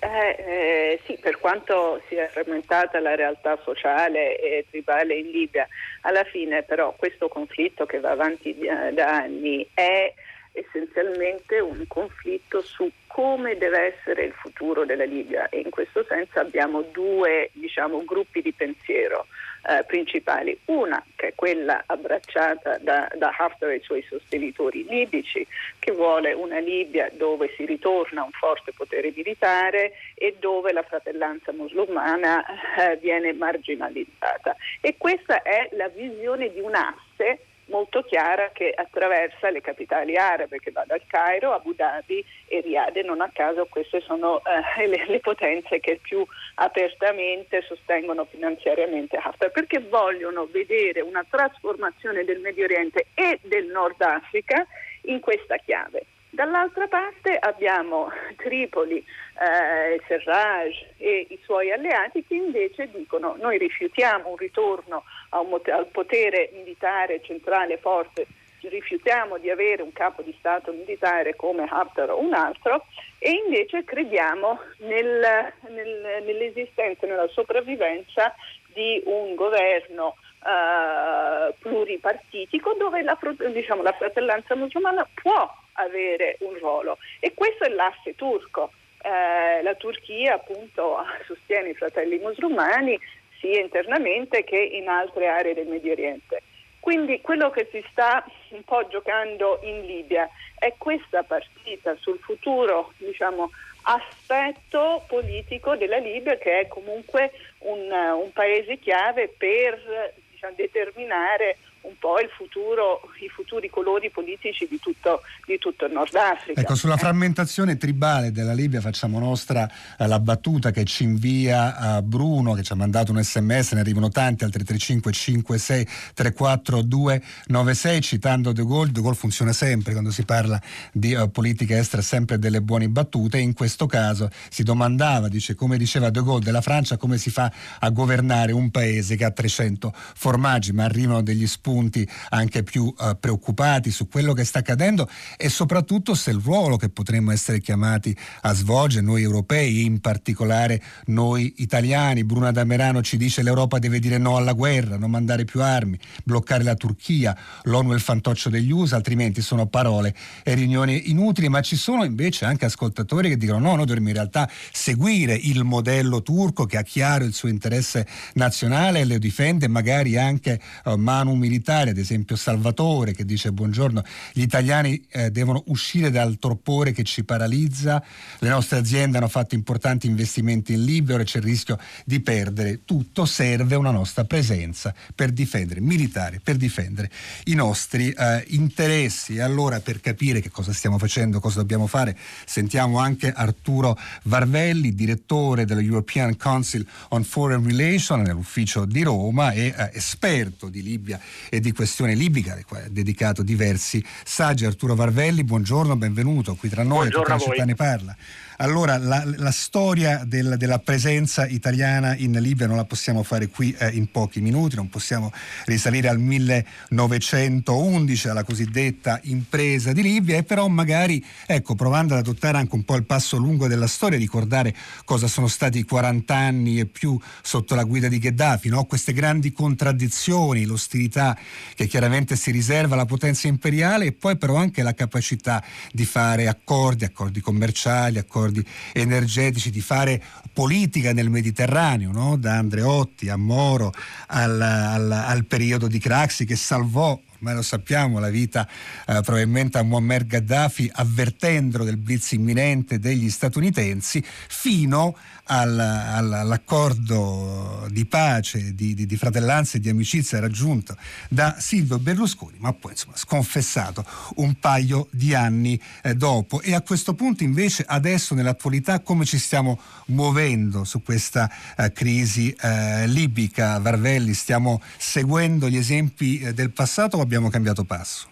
[0.00, 5.66] Eh, eh, sì, per quanto sia frammentata la realtà sociale e tribale in Libia,
[6.02, 8.56] alla fine però questo conflitto che va avanti
[8.92, 10.12] da anni è
[10.52, 16.38] essenzialmente un conflitto su come deve essere il futuro della Libia e in questo senso
[16.38, 19.26] abbiamo due diciamo, gruppi di pensiero
[19.68, 20.58] eh, principali.
[20.66, 25.46] Una che è quella abbracciata da, da Haftar e i suoi sostenitori libici,
[25.78, 31.52] che vuole una Libia dove si ritorna un forte potere militare e dove la fratellanza
[31.52, 32.44] musulmana
[32.78, 34.54] eh, viene marginalizzata.
[34.80, 40.58] E questa è la visione di un asse molto chiara che attraversa le capitali arabe,
[40.58, 44.86] che va dal Cairo, Abu Dhabi e Riyadh e non a caso queste sono eh,
[44.86, 46.24] le, le, potenze che più
[46.56, 54.00] apertamente sostengono finanziariamente Haftar, perché vogliono vedere una trasformazione del Medio Oriente e del Nord
[54.00, 54.66] Africa
[55.02, 56.04] in questa chiave.
[56.30, 64.28] Dall'altra parte abbiamo Tripoli, eh, Serraj e i suoi alleati che invece dicono noi rifiutiamo
[64.28, 68.26] un ritorno un, al potere militare centrale forte,
[68.60, 72.84] rifiutiamo di avere un capo di Stato militare come Haftar o un altro
[73.18, 78.34] e invece crediamo nel, nel, nell'esistenza, nella sopravvivenza
[78.74, 83.18] di un governo uh, pluripartitico dove la,
[83.50, 88.72] diciamo, la fratellanza musulmana può avere un ruolo e questo è l'asse turco.
[89.00, 92.98] Eh, la Turchia appunto sostiene i fratelli musulmani
[93.40, 96.42] sia internamente che in altre aree del Medio Oriente.
[96.80, 102.92] Quindi quello che si sta un po' giocando in Libia è questa partita sul futuro
[102.96, 103.50] diciamo,
[103.82, 111.58] aspetto politico della Libia che è comunque un, un paese chiave per diciamo, determinare
[111.88, 116.60] un po' il futuro, i futuri colori politici di tutto, di tutto, il Nord Africa.
[116.60, 122.02] Ecco, sulla frammentazione tribale della Libia facciamo nostra eh, la battuta che ci invia eh,
[122.02, 128.00] Bruno, che ci ha mandato un sms, ne arrivano tanti, al 335 56 34 296,
[128.02, 130.60] citando De Gaulle, De Gaulle funziona sempre quando si parla
[130.92, 135.78] di uh, politica estera, sempre delle buone battute, in questo caso si domandava, dice, come
[135.78, 139.92] diceva De Gaulle della Francia, come si fa a governare un paese che ha 300
[139.94, 145.08] formaggi, ma arrivano degli spunti punti anche più uh, preoccupati su quello che sta accadendo
[145.36, 150.82] e soprattutto se il ruolo che potremmo essere chiamati a svolgere noi europei, in particolare
[151.06, 152.24] noi italiani.
[152.24, 156.64] Bruna Damerano ci dice l'Europa deve dire no alla guerra, non mandare più armi, bloccare
[156.64, 161.60] la Turchia, l'ONU è il fantoccio degli USA, altrimenti sono parole e riunioni inutili, ma
[161.60, 166.22] ci sono invece anche ascoltatori che dicono no, noi dovremmo in realtà seguire il modello
[166.22, 171.34] turco che ha chiaro il suo interesse nazionale e lo difende magari anche uh, manu
[171.34, 174.02] militare, ad esempio Salvatore che dice buongiorno,
[174.32, 178.02] gli italiani eh, devono uscire dal torpore che ci paralizza,
[178.38, 182.84] le nostre aziende hanno fatto importanti investimenti in Libia, ora c'è il rischio di perdere
[182.86, 187.10] tutto, serve una nostra presenza per difendere, militare, per difendere
[187.44, 189.38] i nostri eh, interessi.
[189.38, 195.66] Allora per capire che cosa stiamo facendo, cosa dobbiamo fare, sentiamo anche Arturo Varvelli, direttore
[195.66, 201.57] dello European Council on Foreign Relations nell'ufficio di Roma e eh, esperto di Libia e
[201.60, 204.64] di questione libica, ha dedicato diversi saggi.
[204.64, 208.16] Arturo Varvelli, buongiorno, benvenuto qui tra noi, buongiorno la città ne parla.
[208.60, 213.72] Allora, la, la storia del, della presenza italiana in Libia non la possiamo fare qui
[213.78, 215.30] eh, in pochi minuti, non possiamo
[215.66, 222.58] risalire al 1911, alla cosiddetta impresa di Libia, e però magari, ecco, provando ad adottare
[222.58, 226.80] anche un po' il passo lungo della storia, ricordare cosa sono stati i 40 anni
[226.80, 228.86] e più sotto la guida di Gheddafi, no?
[228.86, 231.38] queste grandi contraddizioni, l'ostilità
[231.76, 236.48] che chiaramente si riserva alla potenza imperiale e poi però anche la capacità di fare
[236.48, 242.36] accordi, accordi commerciali, accordi accordi energetici, di fare politica nel Mediterraneo, no?
[242.36, 243.92] da Andreotti a Moro
[244.28, 248.66] al, al, al periodo di Craxi che salvò ormai lo sappiamo, la vita
[249.06, 255.16] eh, probabilmente a Muammar Gheddafi avvertendolo del blitz imminente degli statunitensi fino
[255.48, 260.96] all'accordo di pace, di, di, di, fratellanza e di amicizia raggiunto
[261.28, 264.04] da Silvio Berlusconi, ma poi insomma sconfessato
[264.36, 266.60] un paio di anni eh, dopo.
[266.60, 272.54] E a questo punto invece adesso nell'attualità come ci stiamo muovendo su questa eh, crisi
[272.60, 274.34] eh, libica, Varvelli?
[274.34, 278.28] Stiamo seguendo gli esempi eh, del passato o abbiamo cambiato passo?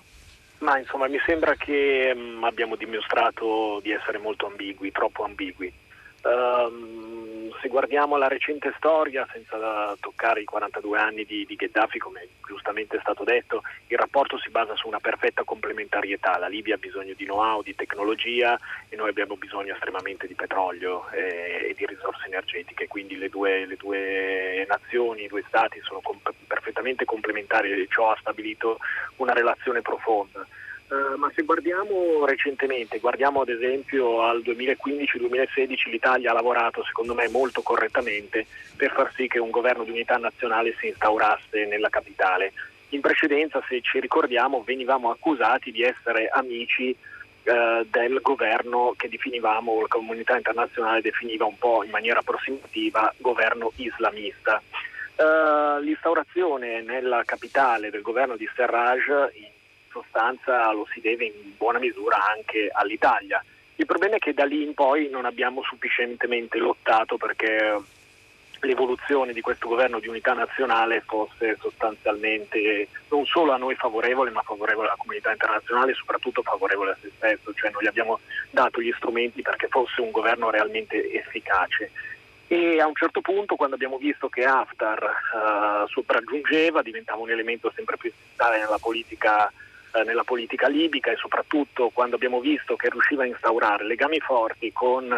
[0.59, 5.73] Ma insomma mi sembra che mh, mm, abbiamo dimostrato di essere molto ambigui, troppo ambigui.
[6.27, 12.29] Um, se guardiamo la recente storia, senza toccare i 42 anni di, di, Gheddafi, come
[12.47, 16.37] giustamente è stato detto, il rapporto si basa su una perfetta complementarietà.
[16.39, 18.59] La Libia ha bisogno di know-how, di tecnologia
[18.89, 22.89] e noi abbiamo bisogno estremamente di petrolio e, e di risorse energetiche.
[22.89, 28.11] Quindi le due, le due nazioni, i due stati sono comp- perfettamente complementari e ciò
[28.11, 28.79] ha stabilito
[29.17, 30.47] una relazione profonda.
[30.89, 37.29] Uh, ma se guardiamo recentemente, guardiamo ad esempio al 2015-2016, l'Italia ha lavorato secondo me
[37.29, 38.47] molto correttamente
[38.77, 42.53] per far sì che un governo di unità nazionale si instaurasse nella capitale.
[42.91, 49.81] In precedenza, se ci ricordiamo, venivamo accusati di essere amici uh, del governo che definivamo,
[49.81, 54.63] la comunità internazionale definiva un po' in maniera approssimativa, governo islamista.
[55.17, 59.09] Uh, l'instaurazione nella capitale del governo di Serraj
[59.97, 63.43] sostanza lo si deve in buona misura anche all'Italia.
[63.77, 67.79] Il problema è che da lì in poi non abbiamo sufficientemente lottato perché
[68.61, 74.41] l'evoluzione di questo governo di unità nazionale fosse sostanzialmente non solo a noi favorevole ma
[74.41, 78.81] favorevole alla comunità internazionale e soprattutto favorevole a se stesso, cioè noi gli abbiamo dato
[78.81, 81.91] gli strumenti perché fosse un governo realmente efficace.
[82.49, 87.73] E a un certo punto, quando abbiamo visto che Haftar uh, sopraggiungeva, diventava un elemento
[87.75, 89.53] sempre più centrale nella politica
[89.97, 94.73] eh, nella politica libica e soprattutto quando abbiamo visto che riusciva a instaurare legami forti
[94.73, 95.13] con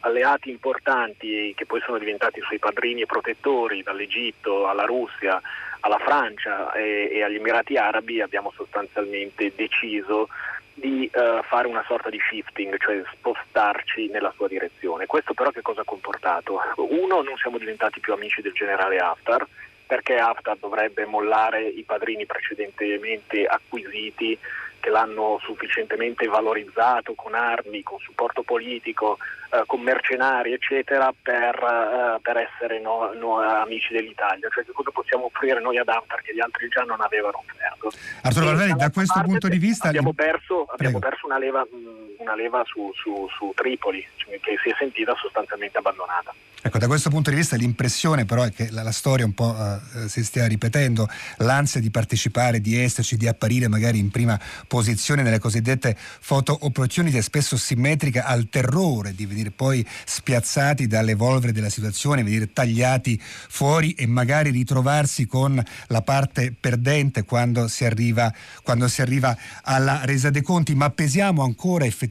[0.00, 5.40] alleati importanti che poi sono diventati suoi padrini e protettori, dall'Egitto alla Russia
[5.80, 10.28] alla Francia e, e agli Emirati Arabi, abbiamo sostanzialmente deciso
[10.74, 15.06] di uh, fare una sorta di shifting, cioè spostarci nella sua direzione.
[15.06, 16.60] Questo però che cosa ha comportato?
[16.76, 19.46] Uno, non siamo diventati più amici del generale Haftar,
[19.88, 24.38] perché Haftar dovrebbe mollare i padrini precedentemente acquisiti
[24.80, 29.16] che l'hanno sufficientemente valorizzato con armi, con supporto politico,
[29.50, 34.48] eh, con mercenari, eccetera, per, eh, per essere no, no, amici dell'Italia.
[34.50, 37.90] Cioè che cosa possiamo offrire noi ad Haftar che gli altri già non avevano offerto.
[38.22, 39.88] Arturo Valveri, da questo punto di vista...
[39.88, 41.66] Abbiamo perso, abbiamo perso una leva...
[41.68, 46.34] Mh, una leva su, su, su Tripoli, cioè, che si è sentita sostanzialmente abbandonata.
[46.60, 49.54] Ecco, da questo punto di vista l'impressione però è che la, la storia un po'
[49.54, 55.22] eh, si stia ripetendo, l'ansia di partecipare, di esserci, di apparire magari in prima posizione
[55.22, 61.70] nelle cosiddette photo opportunity è spesso simmetrica al terrore di venire poi spiazzati dall'evolvere della
[61.70, 68.32] situazione, venire tagliati fuori e magari ritrovarsi con la parte perdente quando si arriva,
[68.64, 70.74] quando si arriva alla resa dei conti.
[70.74, 72.07] Ma pesiamo ancora effettivamente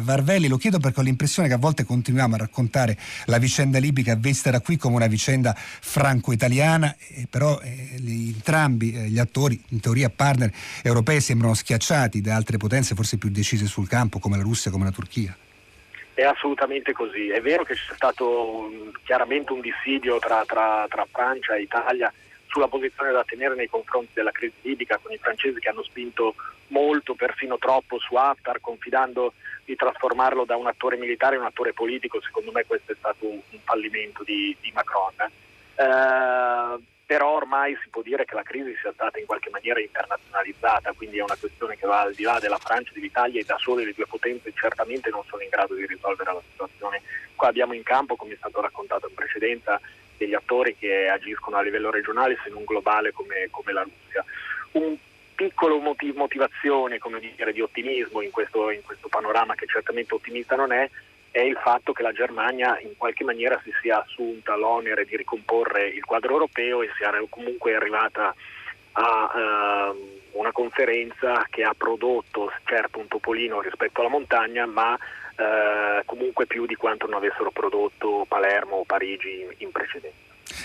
[0.00, 0.48] Varvelli?
[0.48, 2.96] Lo chiedo perché ho l'impressione che a volte continuiamo a raccontare
[3.26, 8.92] la vicenda vicenda libica vista da qui come una vicenda franco-italiana, eh, però eh, entrambi
[8.92, 13.66] eh, gli attori, in teoria partner europei, sembrano schiacciati da altre potenze forse più decise
[13.66, 15.36] sul campo come la Russia, come la Turchia.
[16.14, 21.06] È assolutamente così, è vero che c'è stato un, chiaramente un dissidio tra, tra, tra
[21.10, 22.12] Francia e Italia
[22.54, 26.36] sulla posizione da tenere nei confronti della crisi libica con i francesi che hanno spinto
[26.68, 29.32] molto, persino troppo su Haftar, confidando
[29.64, 32.22] di trasformarlo da un attore militare in un attore politico.
[32.22, 35.14] Secondo me questo è stato un, fallimento di, di Macron.
[35.74, 40.92] Eh, però ormai si può dire che la crisi sia stata in qualche maniera internazionalizzata,
[40.92, 43.58] quindi è una questione che va al di là della Francia e dell'Italia e da
[43.58, 47.02] sole le due potenze certamente non sono in grado di risolvere la situazione.
[47.34, 49.80] Qua abbiamo in campo, come è stato raccontato in precedenza,
[50.16, 54.24] degli attori che agiscono a livello regionale se non globale come, come la Russia.
[54.72, 54.96] Un
[55.34, 60.72] piccolo motiv- motivazione dire, di ottimismo in questo, in questo panorama che certamente ottimista non
[60.72, 60.88] è,
[61.30, 65.88] è il fatto che la Germania in qualche maniera si sia assunta l'onere di ricomporre
[65.88, 68.34] il quadro europeo e sia comunque arrivata
[68.92, 74.96] a uh, una conferenza che ha prodotto certo un topolino rispetto alla montagna, ma
[75.36, 80.22] uh, comunque più di quanto non avessero prodotto Palermo o Parigi in, in precedenza.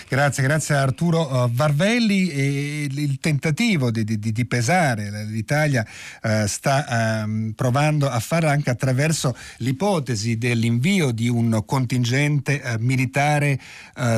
[0.08, 2.30] Grazie, grazie a Arturo uh, Varvelli.
[2.30, 5.86] E il tentativo di, di, di pesare l'Italia
[6.22, 13.58] uh, sta um, provando a fare anche attraverso l'ipotesi dell'invio di un contingente militare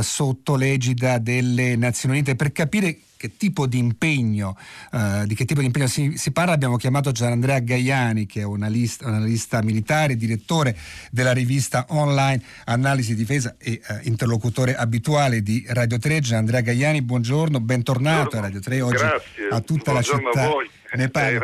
[0.00, 4.56] sotto l'egida delle Nazioni Unite per capire che tipo di impegno,
[4.90, 6.54] uh, di che tipo di impegno si, si, parla.
[6.54, 10.76] Abbiamo chiamato Gianandrea Gaiani, che è un analista militare, direttore
[11.12, 16.18] della rivista online Analisi Difesa e uh, interlocutore abituale di Radio 3.
[16.18, 18.38] Gianandrea Gaiani, buongiorno, bentornato buongiorno.
[18.40, 18.80] a Radio 3.
[18.80, 19.48] Oggi Grazie.
[19.50, 20.44] a tutta buongiorno la città.
[20.44, 20.70] A voi.
[20.96, 21.40] Ne parla.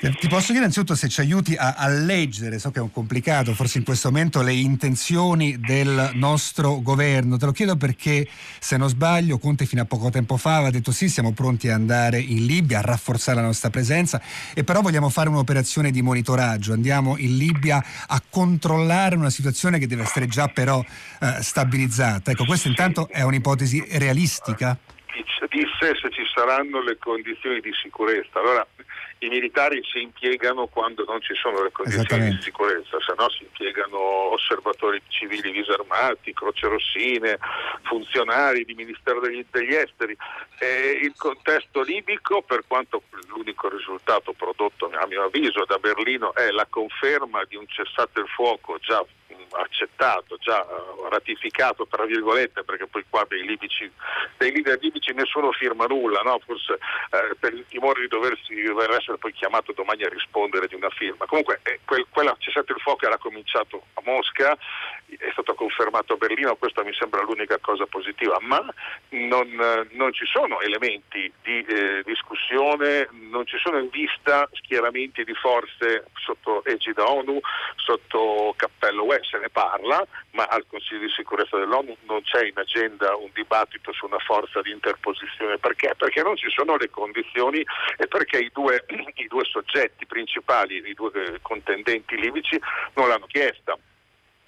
[0.00, 3.52] Ti posso chiedere innanzitutto se ci aiuti a, a, leggere, so che è un complicato,
[3.52, 7.36] forse in questo momento, le intenzioni del nostro governo.
[7.36, 8.26] Te lo chiedo perché,
[8.58, 11.74] se non sbaglio, Conte fino a poco tempo fa aveva detto sì, siamo pronti ad
[11.74, 14.22] andare in Libia, a rafforzare la nostra presenza,
[14.54, 16.72] e però vogliamo fare un'operazione di monitoraggio.
[16.72, 22.30] Andiamo in Libia a controllare una situazione che deve essere già però eh, stabilizzata.
[22.30, 24.78] Ecco, questa intanto è un'ipotesi realistica?
[25.50, 28.38] Disse se ci saranno le condizioni di sicurezza.
[28.38, 28.64] Allora,
[29.22, 33.42] i militari si impiegano quando non ci sono le condizioni di sicurezza, se no si
[33.42, 33.98] impiegano
[34.32, 37.38] osservatori civili disarmati, croce rossine,
[37.82, 40.16] funzionari di Ministero degli, degli Esteri.
[40.58, 46.50] E il contesto libico, per quanto l'unico risultato prodotto a mio avviso da Berlino è
[46.50, 49.04] la conferma di un cessate il fuoco già
[49.52, 50.64] accettato, già
[51.08, 53.90] ratificato tra virgolette, perché poi qua dei, libici,
[54.36, 56.40] dei leader libici nessuno firma nulla, no?
[56.44, 60.74] forse eh, per il timore di doversi, dover essere poi chiamato domani a rispondere di
[60.74, 61.26] una firma.
[61.26, 64.56] Comunque eh, quel, quella cessate il fuoco era cominciato a Mosca,
[65.06, 68.64] è stato confermato a Berlino, questa mi sembra l'unica cosa positiva, ma
[69.10, 75.24] non, eh, non ci sono elementi di eh, discussione, non ci sono in vista schieramenti
[75.24, 77.40] di forze sotto egida ONU,
[77.76, 83.16] sotto cappello UE, ne parla, ma al Consiglio di sicurezza dell'ONU non c'è in agenda
[83.16, 85.58] un dibattito su una forza di interposizione.
[85.58, 85.94] Perché?
[85.96, 87.64] Perché non ci sono le condizioni
[87.96, 88.84] e perché i due,
[89.16, 92.60] i due soggetti principali, i due contendenti libici
[92.94, 93.76] non l'hanno chiesta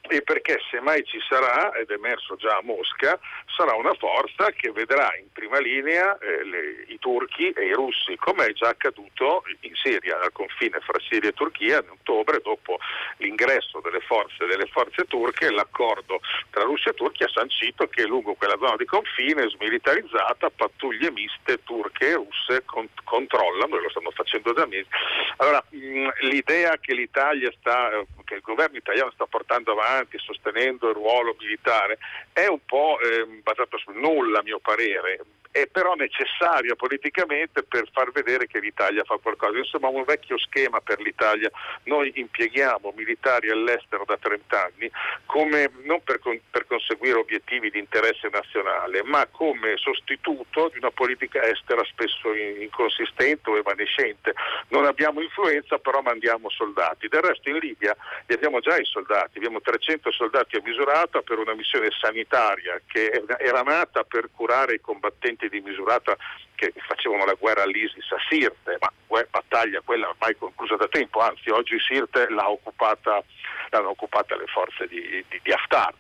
[0.09, 3.19] e perché se mai ci sarà, ed è emerso già a Mosca,
[3.57, 8.17] sarà una forza che vedrà in prima linea eh, le, i turchi e i russi,
[8.17, 12.79] come è già accaduto in Siria, al confine fra Siria e Turchia in ottobre, dopo
[13.19, 18.35] l'ingresso delle forze, delle forze turche, l'accordo tra Russia e Turchia ha sancito che lungo
[18.35, 24.11] quella zona di confine smilitarizzata pattuglie miste turche e russe con, controllano, e lo stanno
[24.11, 24.89] facendo da mesi.
[25.37, 30.19] Allora, mh, l'idea che l'Italia sta, eh, che il governo italiano sta portando avanti avanti
[30.19, 31.99] sostenendo il ruolo militare
[32.33, 35.21] è un po' eh, basato sul nulla a mio parere
[35.53, 39.59] è però necessaria politicamente per far vedere che l'Italia fa qualcosa.
[39.59, 41.51] Insomma, un vecchio schema per l'Italia.
[41.85, 44.91] Noi impieghiamo militari all'estero da 30 anni
[45.27, 51.43] come, non per, per conseguire obiettivi di interesse nazionale, ma come sostituto di una politica
[51.43, 54.33] estera spesso inconsistente o evanescente.
[54.69, 57.09] Non abbiamo influenza, però mandiamo soldati.
[57.09, 57.95] Del resto in Libia
[58.27, 63.23] li abbiamo già i soldati, abbiamo 300 soldati a misurata per una missione sanitaria che
[63.39, 66.17] era nata per curare i combattenti di misurata
[66.55, 68.91] che facevano la guerra all'ISIS a Sirte, ma
[69.31, 73.23] battaglia quella ormai conclusa da tempo, anzi oggi Sirte l'ha occupata,
[73.71, 75.93] l'hanno occupata le forze di, di, di Haftar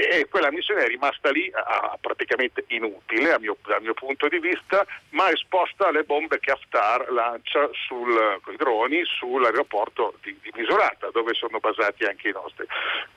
[0.00, 4.86] e quella missione è rimasta lì a, praticamente inutile mio, dal mio punto di vista,
[5.10, 11.10] ma esposta alle bombe che Haftar lancia sul, con i droni sull'aeroporto di, di Misurata,
[11.10, 12.64] dove sono basati anche i nostri.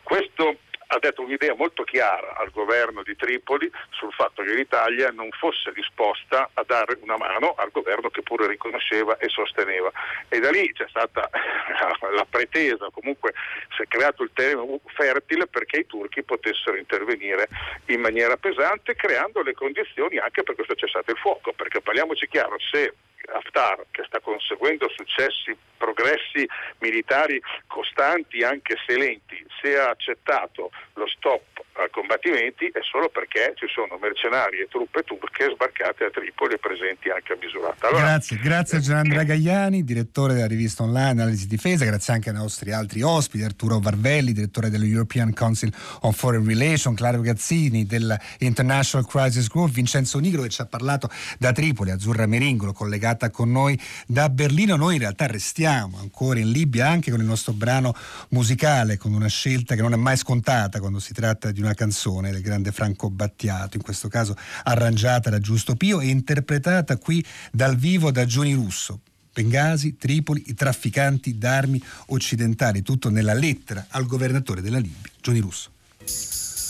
[0.02, 0.58] Questo
[0.94, 5.72] ha dato un'idea molto chiara al governo di Tripoli sul fatto che l'Italia non fosse
[5.72, 9.90] disposta a dare una mano al governo che pure riconosceva e sosteneva.
[10.28, 11.30] E da lì c'è stata
[12.14, 13.34] la pretesa, comunque
[13.76, 17.48] si è creato il terreno fertile perché i turchi potessero intervenire
[17.86, 22.58] in maniera pesante creando le condizioni anche per questo cessato il fuoco, perché parliamoci chiaro,
[22.60, 22.94] se
[23.34, 26.48] Haftar, che sta conseguendo successi, progressi
[26.80, 33.54] militari costanti anche se lenti, se ha accettato lo stop ai combattimenti è solo perché
[33.56, 37.88] ci sono mercenari e truppe turche sbarcate a Tripoli e presenti anche a Misurata.
[37.88, 42.36] Allora, grazie, grazie a Gianandrea Gagliani, direttore della rivista online Analisi Difesa, grazie anche ai
[42.36, 49.08] nostri altri ospiti, Arturo Varvelli, direttore dello European Council on Foreign Relations, Claro Gazzini dell'International
[49.08, 51.10] Crisis Group, Vincenzo Nigro che ci ha parlato
[51.40, 52.74] da Tripoli, Azzurra Meringolo
[53.12, 54.76] collegata con noi da Berlino.
[54.76, 57.94] Noi in realtà restiamo ancora in Libia anche con il nostro brano
[58.30, 62.32] musicale, con una scelta che non è mai scontata quando si tratta di una canzone
[62.32, 67.76] del grande Franco Battiato, in questo caso arrangiata da Giusto Pio e interpretata qui dal
[67.76, 69.02] vivo da Gioni Russo.
[69.34, 75.72] Bengasi, Tripoli, i trafficanti d'armi occidentali, tutto nella lettera al governatore della Libia, Gioni Russo.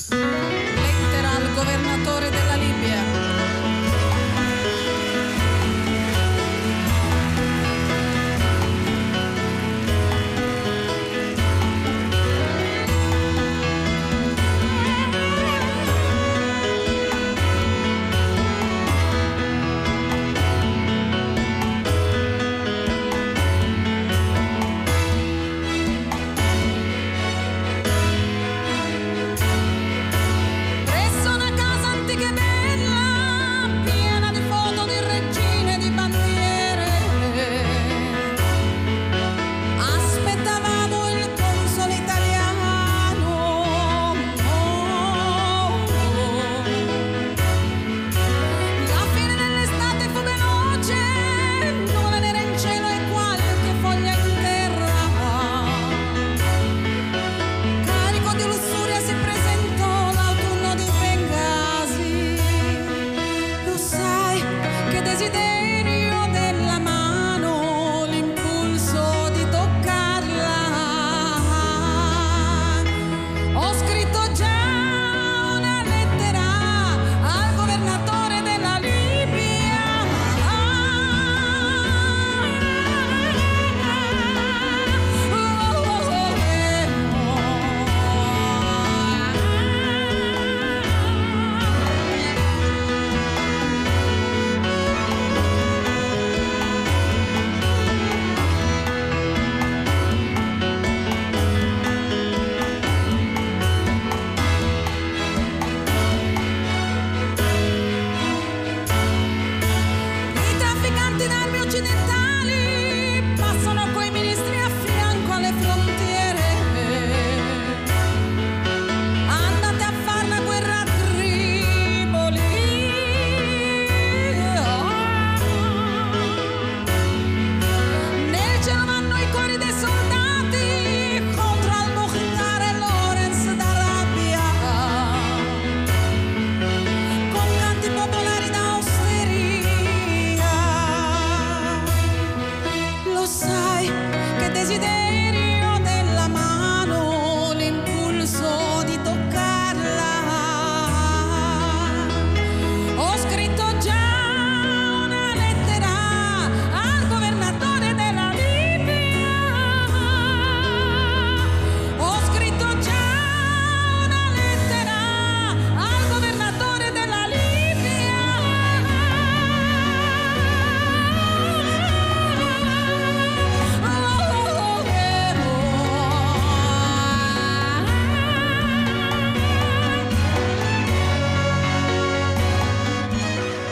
[0.09, 2.50] Lettera al governatore della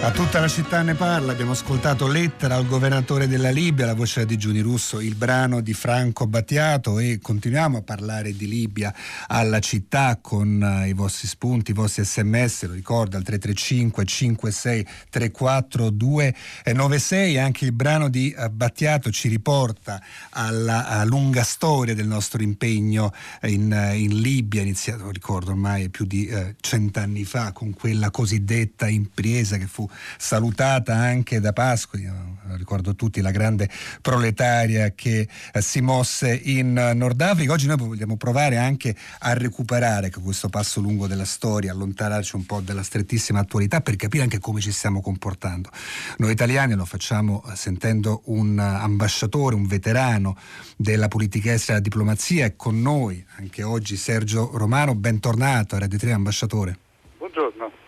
[0.09, 4.25] A tutta la città ne parla, abbiamo ascoltato Lettera al governatore della Libia, la voce
[4.25, 8.91] di Giuni Russo, il brano di Franco Battiato e continuiamo a parlare di Libia
[9.27, 14.87] alla città con uh, i vostri spunti, i vostri sms, lo ricordo al 335 56
[15.11, 20.01] 34 296, anche il brano di uh, Battiato ci riporta
[20.31, 26.27] alla lunga storia del nostro impegno in, uh, in Libia, iniziato ricordo ormai più di
[26.59, 29.87] cent'anni fa con quella cosiddetta impresa che fu
[30.17, 32.07] salutata anche da Pasqui,
[32.55, 33.69] ricordo tutti la grande
[34.01, 37.53] proletaria che eh, si mosse in Nord Africa.
[37.53, 42.61] Oggi noi vogliamo provare anche a recuperare questo passo lungo della storia, allontanarci un po'
[42.61, 45.69] dalla strettissima attualità per capire anche come ci stiamo comportando.
[46.17, 50.37] Noi italiani lo facciamo eh, sentendo un ambasciatore, un veterano
[50.75, 55.79] della politica estera e della diplomazia e con noi anche oggi Sergio Romano, bentornato a
[55.79, 56.77] Radio 3 ambasciatore.
[57.17, 57.78] Buongiorno.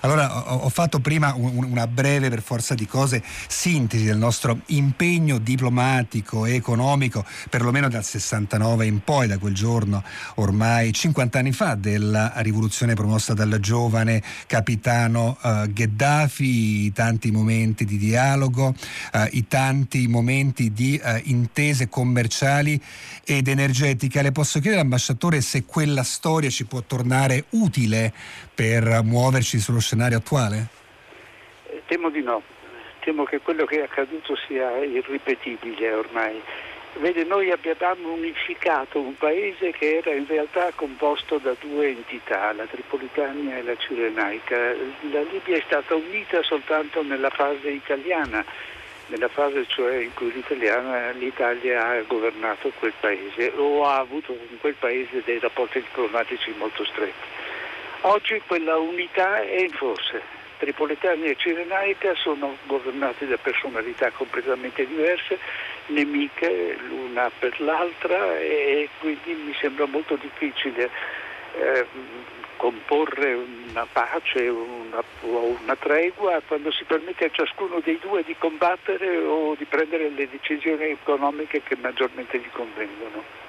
[0.00, 5.38] Allora ho, fatto prima un, una breve, per forza di cose, sintesi del nostro impegno
[5.38, 10.02] diplomatico e economico, perlomeno dal 69 in poi, da quel giorno
[10.36, 17.84] ormai 50 anni fa della rivoluzione promossa dal giovane capitano uh, Gheddafi, i tanti momenti
[17.84, 18.74] di dialogo,
[19.12, 22.80] uh, i tanti momenti di uh, intese commerciali
[23.24, 24.22] ed energetiche.
[24.22, 28.12] Le posso chiedere, ambasciatore, se quella storia ci può tornare utile
[28.54, 30.66] per muoverci sullo scenario attuale?
[31.66, 32.42] Eh, temo di no,
[33.00, 36.40] temo che quello che è accaduto sia irripetibile ormai.
[36.96, 42.66] Vede, noi abbiamo unificato un paese che era in realtà composto da due entità, la
[42.66, 44.56] Tripolitania e la Cirenaica.
[45.10, 48.44] La Libia è stata unita soltanto nella fase italiana,
[49.08, 54.74] nella fase cioè in cui l'Italia ha governato quel paese o ha avuto con quel
[54.74, 57.33] paese dei rapporti diplomatici molto stretti.
[58.06, 60.20] Oggi quella unità è in forse.
[60.58, 65.38] Tripolitania e Cirenaica sono governate da personalità completamente diverse,
[65.86, 70.90] nemiche l'una per l'altra e quindi mi sembra molto difficile
[71.58, 71.86] eh,
[72.58, 73.32] comporre
[73.70, 79.16] una pace una, o una tregua quando si permette a ciascuno dei due di combattere
[79.16, 83.43] o di prendere le decisioni economiche che maggiormente gli convengono.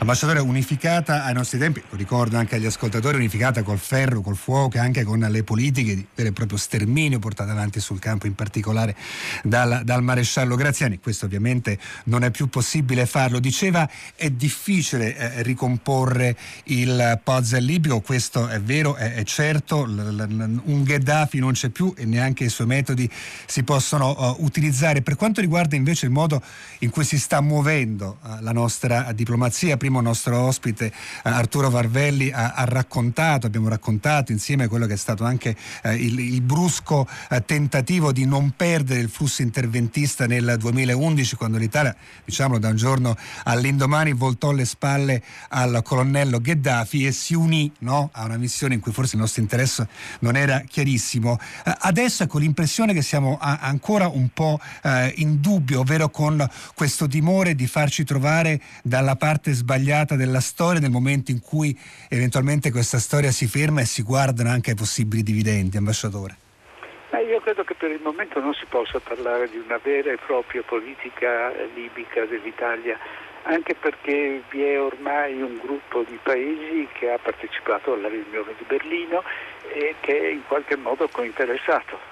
[0.00, 4.78] Ambasciatore unificata ai nostri tempi, lo ricordo anche agli ascoltatori, unificata col ferro, col fuoco
[4.78, 8.96] anche con le politiche di vero e proprio sterminio portate avanti sul campo, in particolare
[9.42, 11.00] dal, dal maresciallo Graziani.
[11.00, 13.40] Questo ovviamente non è più possibile farlo.
[13.40, 16.34] Diceva è difficile eh, ricomporre
[16.64, 21.68] il puzzle libico, questo è vero, è, è certo, l, l, un Gheddafi non c'è
[21.68, 23.08] più e neanche i suoi metodi
[23.44, 25.02] si possono uh, utilizzare.
[25.02, 26.42] Per quanto riguarda invece il modo
[26.78, 31.68] in cui si sta muovendo uh, la nostra diplomazia, Garcia, primo nostro ospite eh, Arturo
[31.68, 36.40] Varvelli ha, ha, raccontato, abbiamo raccontato insieme quello che è stato anche eh, il, il,
[36.42, 42.68] brusco eh, tentativo di non perdere il flusso interventista nel 2011 quando l'Italia, diciamo da
[42.68, 48.36] un giorno all'indomani, voltò le spalle al colonnello Gheddafi e si unì no, a una
[48.36, 49.88] missione in cui forse il nostro interesse
[50.20, 51.36] non era chiarissimo.
[51.64, 54.60] Adesso ecco l'impressione che siamo ancora un po'
[55.16, 59.79] in dubbio, ovvero con questo timore di farci trovare dalla parte sbagliata
[60.16, 61.78] della storia nel momento in cui
[62.08, 66.36] eventualmente questa storia si ferma e si guardano anche ai possibili dividendi, ambasciatore?
[67.10, 70.18] Ma io credo che per il momento non si possa parlare di una vera e
[70.24, 72.96] propria politica libica dell'Italia,
[73.42, 78.64] anche perché vi è ormai un gruppo di paesi che ha partecipato alla riunione di
[78.66, 79.24] Berlino
[79.72, 82.08] e che è in qualche modo cointeressato.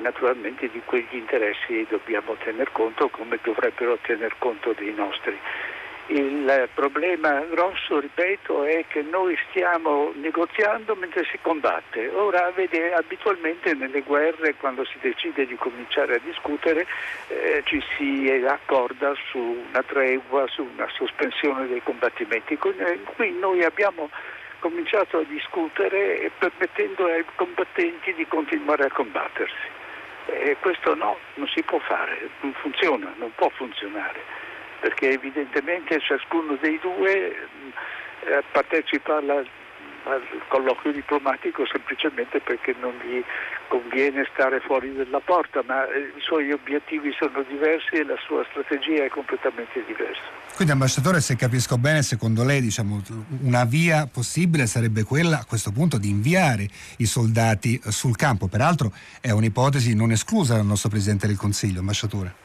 [0.00, 5.38] Naturalmente di quegli interessi dobbiamo tener conto come dovrebbero tener conto dei nostri.
[6.06, 12.08] Il problema grosso, ripeto, è che noi stiamo negoziando mentre si combatte.
[12.08, 16.86] Ora, vede, abitualmente nelle guerre, quando si decide di cominciare a discutere,
[17.28, 22.58] eh, ci si accorda su una tregua, su una sospensione dei combattimenti.
[22.60, 24.10] Eh, qui noi abbiamo
[24.58, 29.72] cominciato a discutere permettendo ai combattenti di continuare a combattersi.
[30.26, 34.43] E questo no, non si può fare, non funziona, non può funzionare
[34.84, 43.24] perché evidentemente ciascuno dei due eh, partecipa alla, al colloquio diplomatico semplicemente perché non gli
[43.68, 48.44] conviene stare fuori dalla porta, ma eh, i suoi obiettivi sono diversi e la sua
[48.50, 50.20] strategia è completamente diversa.
[50.54, 53.02] Quindi ambasciatore, se capisco bene, secondo lei diciamo,
[53.40, 56.68] una via possibile sarebbe quella a questo punto di inviare
[56.98, 61.80] i soldati eh, sul campo, peraltro è un'ipotesi non esclusa dal nostro Presidente del Consiglio,
[61.80, 62.43] ambasciatore.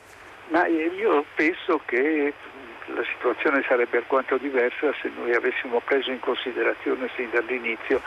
[0.50, 2.34] Ma io penso che
[2.86, 8.02] la situazione sarebbe alquanto diversa se noi avessimo preso in considerazione sin dall'inizio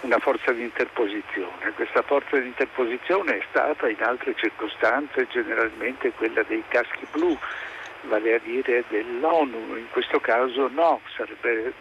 [0.00, 1.72] una forza di interposizione.
[1.74, 7.36] Questa forza di interposizione è stata in altre circostanze generalmente quella dei caschi blu,
[8.02, 11.72] vale a dire dell'ONU, in questo caso no, sarebbe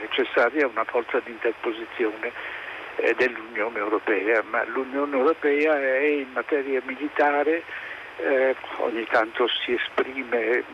[0.00, 2.32] necessaria una forza di interposizione
[2.96, 7.62] eh, dell'Unione Europea, ma l'Unione Europea è in materia militare,
[8.18, 10.64] eh, ogni tanto si esprime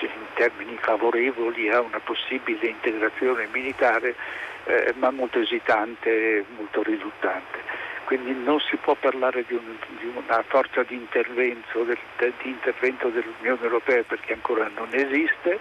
[0.00, 4.14] in termini favorevoli a una possibile integrazione militare,
[4.64, 7.58] eh, ma molto esitante, molto riluttante.
[8.04, 13.08] Quindi non si può parlare di, un, di una forza di intervento, del, di intervento,
[13.08, 15.58] dell'Unione Europea perché ancora non esiste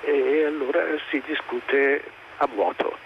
[0.00, 2.02] e allora si discute
[2.38, 3.03] a vuoto.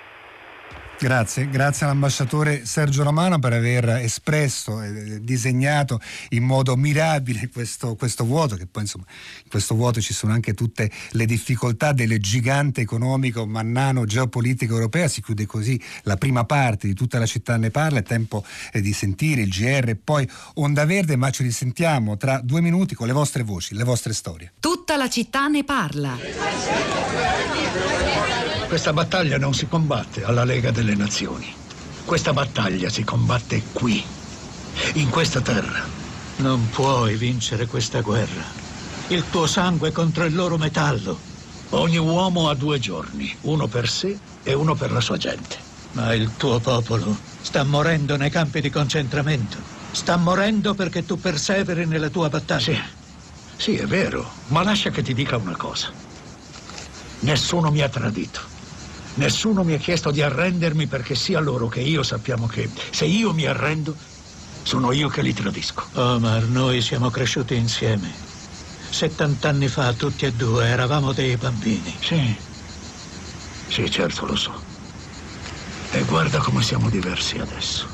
[1.00, 8.24] Grazie, grazie all'ambasciatore Sergio Romano per aver espresso e disegnato in modo mirabile questo, questo,
[8.24, 9.04] vuoto, che poi insomma
[9.44, 15.06] in questo vuoto ci sono anche tutte le difficoltà del gigante economico mannano geopolitico europea,
[15.06, 18.80] si chiude così la prima parte di tutta la città ne parla, è tempo eh,
[18.80, 23.06] di sentire il GR e poi Onda Verde, ma ci risentiamo tra due minuti con
[23.06, 24.54] le vostre voci, le vostre storie.
[24.58, 26.16] Tutta la città ne parla.
[28.68, 31.50] Questa battaglia non si combatte alla Lega delle Nazioni.
[32.04, 34.06] Questa battaglia si combatte qui,
[34.96, 35.90] in questa terra.
[36.36, 38.46] Non puoi vincere questa guerra.
[39.06, 41.24] Il tuo sangue contro il loro metallo.
[41.70, 45.64] Ogni uomo ha due giorni, uno per sé e uno per la sua gente.
[45.92, 49.64] Ma il tuo popolo sta morendo nei campi di concentramento.
[49.90, 52.60] Sta morendo perché tu perseveri nella tua battaglia.
[52.62, 52.80] Sì,
[53.56, 55.90] sì, è vero, ma lascia che ti dica una cosa.
[57.20, 58.52] Nessuno mi ha tradito.
[59.18, 63.32] Nessuno mi ha chiesto di arrendermi perché sia loro che io sappiamo che se io
[63.34, 63.98] mi arrendo,
[64.62, 65.88] sono io che li tradisco.
[65.94, 68.20] Omar, noi siamo cresciuti insieme.
[68.90, 71.98] Settant'anni fa, tutti e due, eravamo dei bambini.
[72.00, 72.40] Sì,
[73.66, 74.62] sì, certo lo so.
[75.90, 77.88] E guarda come siamo diversi adesso.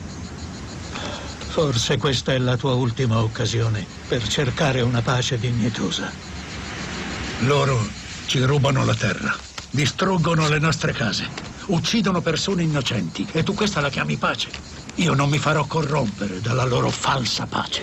[1.47, 6.13] Forse questa è la tua ultima occasione per cercare una pace dignitosa.
[7.39, 7.79] Loro
[8.27, 9.54] ci rubano la terra.
[9.75, 11.29] Distruggono le nostre case,
[11.67, 14.49] uccidono persone innocenti e tu questa la chiami pace.
[14.95, 17.83] Io non mi farò corrompere dalla loro falsa pace.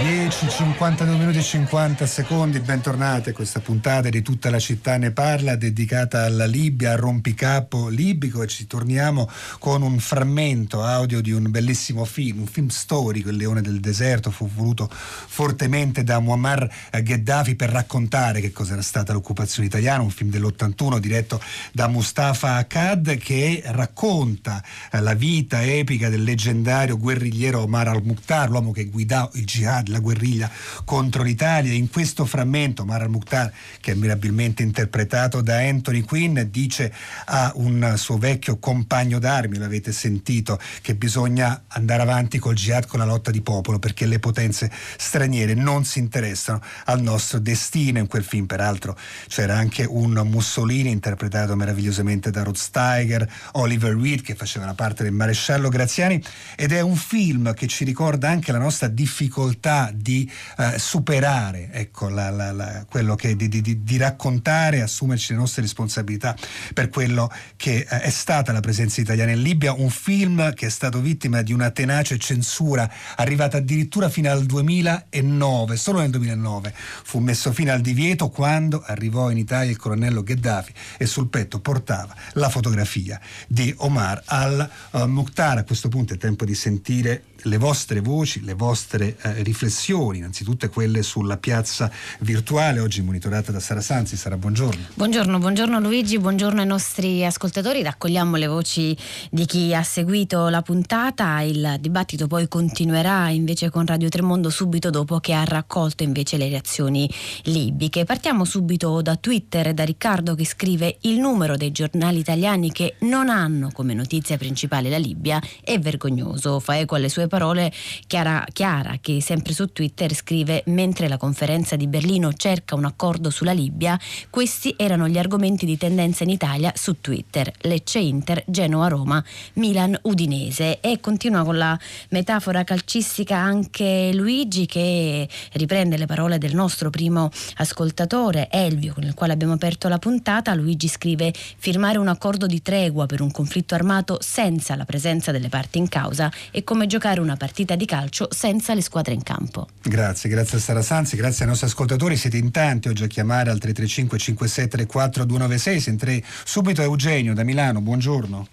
[0.00, 5.10] 10, 52 minuti e 50 secondi, bentornati a questa puntata di Tutta la città ne
[5.10, 8.42] parla, dedicata alla Libia, al rompicapo libico.
[8.42, 9.28] E ci torniamo
[9.58, 14.30] con un frammento audio di un bellissimo film, un film storico, Il leone del deserto,
[14.30, 20.30] fu voluto fortemente da Muammar Gheddafi per raccontare che cos'era stata l'occupazione italiana, un film
[20.30, 21.42] dell'81 diretto
[21.72, 28.72] da Mustafa Akkad che racconta eh, la vita epica del leggendario guerrigliero Omar al-Mukhtar, l'uomo
[28.72, 30.50] che guidò il jihad la guerriglia
[30.84, 31.72] contro l'Italia.
[31.72, 36.92] In questo frammento Mara Mukhtar, che è mirabilmente interpretato da Anthony Quinn, dice
[37.26, 42.98] a un suo vecchio compagno d'armi, l'avete sentito, che bisogna andare avanti col jihad, con
[42.98, 47.98] la lotta di popolo, perché le potenze straniere non si interessano al nostro destino.
[47.98, 48.96] In quel film, peraltro,
[49.28, 55.02] c'era anche un Mussolini interpretato meravigliosamente da Rod Steiger, Oliver Reed che faceva la parte
[55.02, 56.22] del maresciallo Graziani
[56.56, 62.08] ed è un film che ci ricorda anche la nostra difficoltà di eh, superare ecco,
[62.08, 66.36] la, la, la, quello che di, di, di, raccontare, assumerci le nostre responsabilità
[66.74, 70.70] per quello che eh, è stata la presenza italiana in Libia, un film che è
[70.70, 77.18] stato vittima di una tenace censura arrivata addirittura fino al 2009, solo nel 2009 fu
[77.18, 82.14] messo fine al divieto quando arrivò in Italia il colonnello Gheddafi e sul petto portava
[82.34, 85.58] la fotografia di Omar al-Mukhtar.
[85.58, 90.68] A questo punto è tempo di sentire le vostre voci, le vostre eh, riflessioni, innanzitutto
[90.68, 94.16] quelle sulla piazza virtuale, oggi monitorata da Sara Sanzi.
[94.16, 94.88] Sara, buongiorno.
[94.94, 97.82] Buongiorno, buongiorno Luigi, buongiorno ai nostri ascoltatori.
[97.82, 98.96] Raccogliamo le voci
[99.30, 101.40] di chi ha seguito la puntata.
[101.40, 106.48] Il dibattito poi continuerà invece con Radio Tremondo subito dopo che ha raccolto invece le
[106.48, 107.08] reazioni
[107.44, 108.04] libiche.
[108.04, 113.28] Partiamo subito da Twitter da Riccardo che scrive il numero dei giornali italiani che non
[113.28, 116.60] hanno come notizia principale la Libia è vergognoso.
[116.60, 117.72] Fa eco alle sue parole
[118.06, 123.30] Chiara, Chiara, che sempre su Twitter scrive mentre la conferenza di Berlino cerca un accordo
[123.30, 127.50] sulla Libia, questi erano gli argomenti di tendenza in Italia su Twitter.
[127.62, 129.24] Lecce Inter, Genoa Roma,
[129.54, 131.78] Milan Udinese e continua con la
[132.10, 139.14] metafora calcistica anche Luigi che riprende le parole del nostro primo ascoltatore Elvio con il
[139.14, 140.52] quale abbiamo aperto la puntata.
[140.54, 145.48] Luigi scrive firmare un accordo di tregua per un conflitto armato senza la presenza delle
[145.48, 149.68] parti in causa è come giocare una partita di calcio senza le squadre in campo.
[149.82, 153.50] Grazie, grazie a Sara Sanzi, grazie ai nostri ascoltatori, siete in tanti oggi a chiamare
[153.50, 158.46] al 335 5634 296, sentirei subito Eugenio da Milano, buongiorno.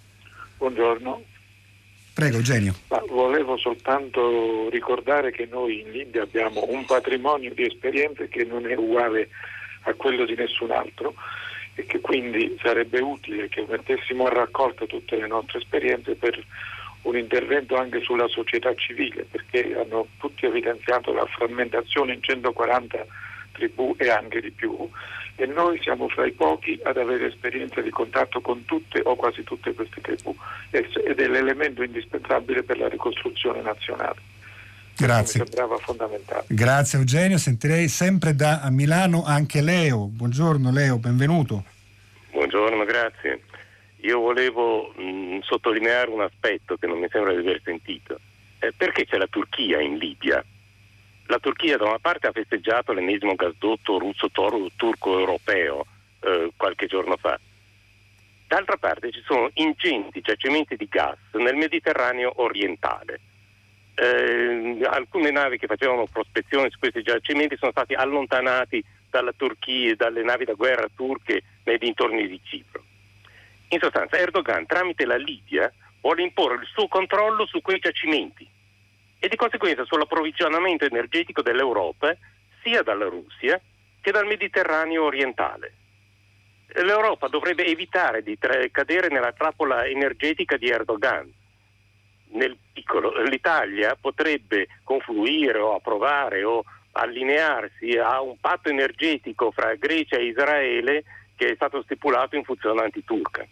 [0.57, 1.21] Buongiorno.
[2.13, 2.73] Prego Eugenio.
[2.89, 8.65] Ma volevo soltanto ricordare che noi in Libia abbiamo un patrimonio di esperienze che non
[8.65, 9.29] è uguale
[9.81, 11.13] a quello di nessun altro
[11.75, 16.43] e che quindi sarebbe utile che mettessimo a raccolta tutte le nostre esperienze per
[17.07, 23.05] un intervento anche sulla società civile, perché hanno tutti evidenziato la frammentazione in 140
[23.53, 24.89] tribù e anche di più
[25.39, 29.43] e noi siamo fra i pochi ad avere esperienza di contatto con tutte o quasi
[29.43, 30.35] tutte queste tribù
[30.71, 34.19] ed è l'elemento indispensabile per la ricostruzione nazionale.
[34.97, 35.41] Grazie.
[35.41, 36.45] Mi sembrava fondamentale.
[36.47, 40.07] Grazie Eugenio, sentirei sempre da Milano anche Leo.
[40.07, 41.63] Buongiorno Leo, benvenuto.
[42.31, 43.41] Buongiorno, grazie.
[44.01, 48.19] Io volevo mh, sottolineare un aspetto che non mi sembra di aver sentito.
[48.59, 50.43] Eh, perché c'è la Turchia in Libia?
[51.27, 55.85] La Turchia da una parte ha festeggiato l'ennesimo gasdotto russo-turco-europeo
[56.21, 57.39] eh, qualche giorno fa.
[58.47, 63.19] D'altra parte ci sono ingenti giacimenti di gas nel Mediterraneo orientale
[63.99, 70.21] eh, alcune navi che facevano prospezione su questi giacimenti sono stati allontanati dalla Turchia, dalle
[70.21, 72.83] navi da guerra turche nei dintorni di Cipro.
[73.69, 78.47] In sostanza Erdogan tramite la Libia vuole imporre il suo controllo su quei giacimenti
[79.19, 82.15] e di conseguenza sull'approvvigionamento energetico dell'Europa
[82.63, 83.59] sia dalla Russia
[83.99, 85.73] che dal Mediterraneo orientale.
[86.75, 91.29] L'Europa dovrebbe evitare di tra- cadere nella trappola energetica di Erdogan
[92.31, 93.21] nel piccolo.
[93.23, 101.03] L'Italia potrebbe confluire o approvare o allinearsi a un patto energetico fra Grecia e Israele
[101.37, 103.47] che è stato stipulato in funzione antiturca.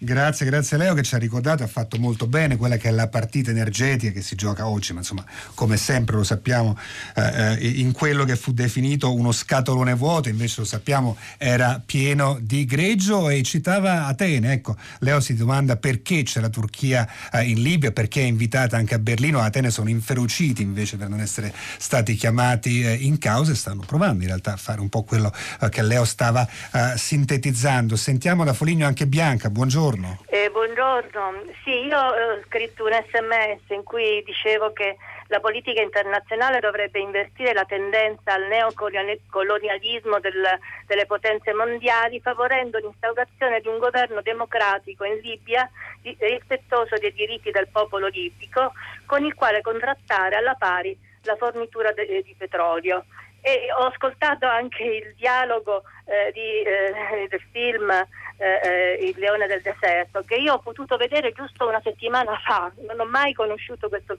[0.00, 2.92] Grazie, grazie a Leo che ci ha ricordato, ha fatto molto bene quella che è
[2.92, 5.24] la partita energetica che si gioca oggi, ma insomma
[5.54, 6.78] come sempre lo sappiamo
[7.16, 12.38] eh, eh, in quello che fu definito uno scatolone vuoto, invece lo sappiamo era pieno
[12.40, 17.60] di greggio e citava Atene, ecco Leo si domanda perché c'è la Turchia eh, in
[17.60, 22.14] Libia, perché è invitata anche a Berlino, Atene sono inferociti invece per non essere stati
[22.14, 25.68] chiamati eh, in causa e stanno provando in realtà a fare un po' quello eh,
[25.70, 27.96] che Leo stava eh, sintetizzando.
[27.96, 30.18] Sentiamo da Foligno anche Bianca, buongiorno buongiorno.
[30.26, 34.96] Eh, buongiorno, sì, io ho scritto un sms in cui dicevo che
[35.28, 40.42] la politica internazionale dovrebbe investire la tendenza al neocolonialismo del,
[40.86, 45.68] delle potenze mondiali, favorendo l'instaurazione di un governo democratico in Libia
[46.02, 48.72] rispettoso dei diritti del popolo libico,
[49.04, 53.04] con il quale contrattare alla pari la fornitura de, di petrolio.
[53.40, 59.46] E ho ascoltato anche il dialogo eh, di, eh, del film eh, eh, Il leone
[59.46, 63.88] del deserto, che io ho potuto vedere giusto una settimana fa, non ho mai conosciuto
[63.88, 64.16] questo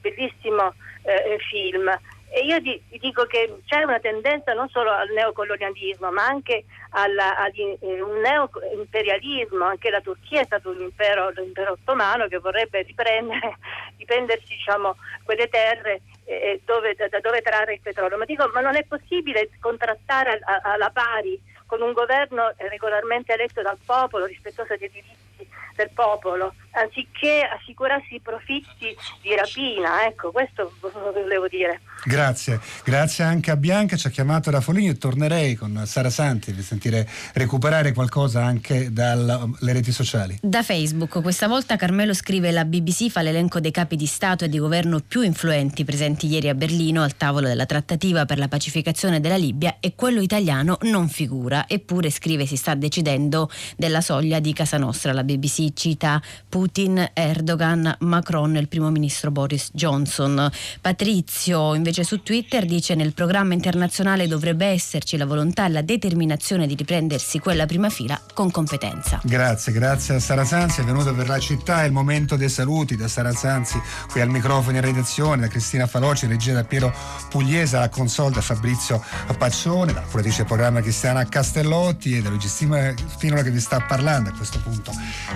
[0.00, 1.90] bellissimo eh, film.
[2.34, 7.36] E io di, dico che c'è una tendenza non solo al neocolonialismo, ma anche alla,
[7.36, 9.62] ad eh, un neoimperialismo.
[9.62, 13.58] Anche la Turchia è stato un impero, l'impero ottomano che vorrebbe riprendere,
[13.98, 18.16] riprendersi diciamo, quelle terre eh, dove, da, dove trarre il petrolio.
[18.16, 21.38] Ma dico, ma non è possibile contrattare alla pari
[21.72, 28.20] con un governo regolarmente eletto dal popolo, rispettoso dei diritti del popolo, anziché assicurarsi i
[28.20, 30.06] profitti di rapina.
[30.06, 31.80] Ecco, questo volevo dire.
[32.04, 36.52] Grazie, grazie anche a Bianca, ci ha chiamato da Foligno e tornerei con Sara Santi
[36.52, 40.38] per sentire recuperare qualcosa anche dalle reti sociali.
[40.42, 44.48] Da Facebook, questa volta Carmelo scrive la BBC fa l'elenco dei capi di Stato e
[44.48, 49.20] di governo più influenti presenti ieri a Berlino al tavolo della trattativa per la pacificazione
[49.20, 54.52] della Libia e quello italiano non figura, eppure scrive si sta decidendo della soglia di
[54.52, 55.12] Casa Nostra.
[55.12, 60.50] La BBC cita Putin, Erdogan, Macron e il primo ministro Boris Johnson.
[60.80, 66.66] Patrizio invece su Twitter dice nel programma internazionale dovrebbe esserci la volontà e la determinazione
[66.66, 69.20] di riprendersi quella prima fila con competenza.
[69.24, 72.96] Grazie, grazie a Sara Sanzi, è venuto per la città, è il momento dei saluti
[72.96, 76.94] da Sara Sanzi qui al microfono in redazione, da Cristina Faloci, regia da Piero
[77.28, 79.02] Pugliese, alla console da Fabrizio
[79.38, 84.30] Paccione, da curatrice del programma Cristiana Castellotti e da Luigi Finola che vi sta parlando
[84.30, 84.90] a questo punto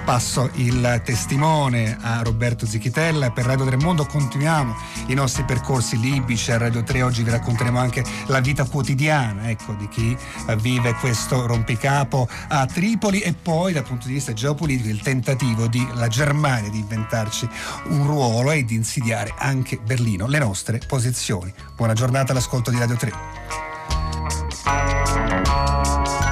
[0.06, 3.32] passo il testimone a Roberto Zichitella.
[3.32, 4.74] Per Radio Tremondo continuiamo
[5.08, 6.52] i nostri percorsi libici.
[6.52, 10.16] A Radio 3 oggi vi racconteremo anche la vita quotidiana ecco, di chi
[10.56, 16.08] vive questo rompicapo a Tripoli e poi dal punto di vista geopolitico il tentativo della
[16.08, 17.46] Germania di inventarci
[17.88, 21.52] un ruolo e di insidiare anche Berlino, le nostre posizioni.
[21.74, 23.75] Buona giornata all'ascolto di Radio 3.
[24.66, 26.25] Thank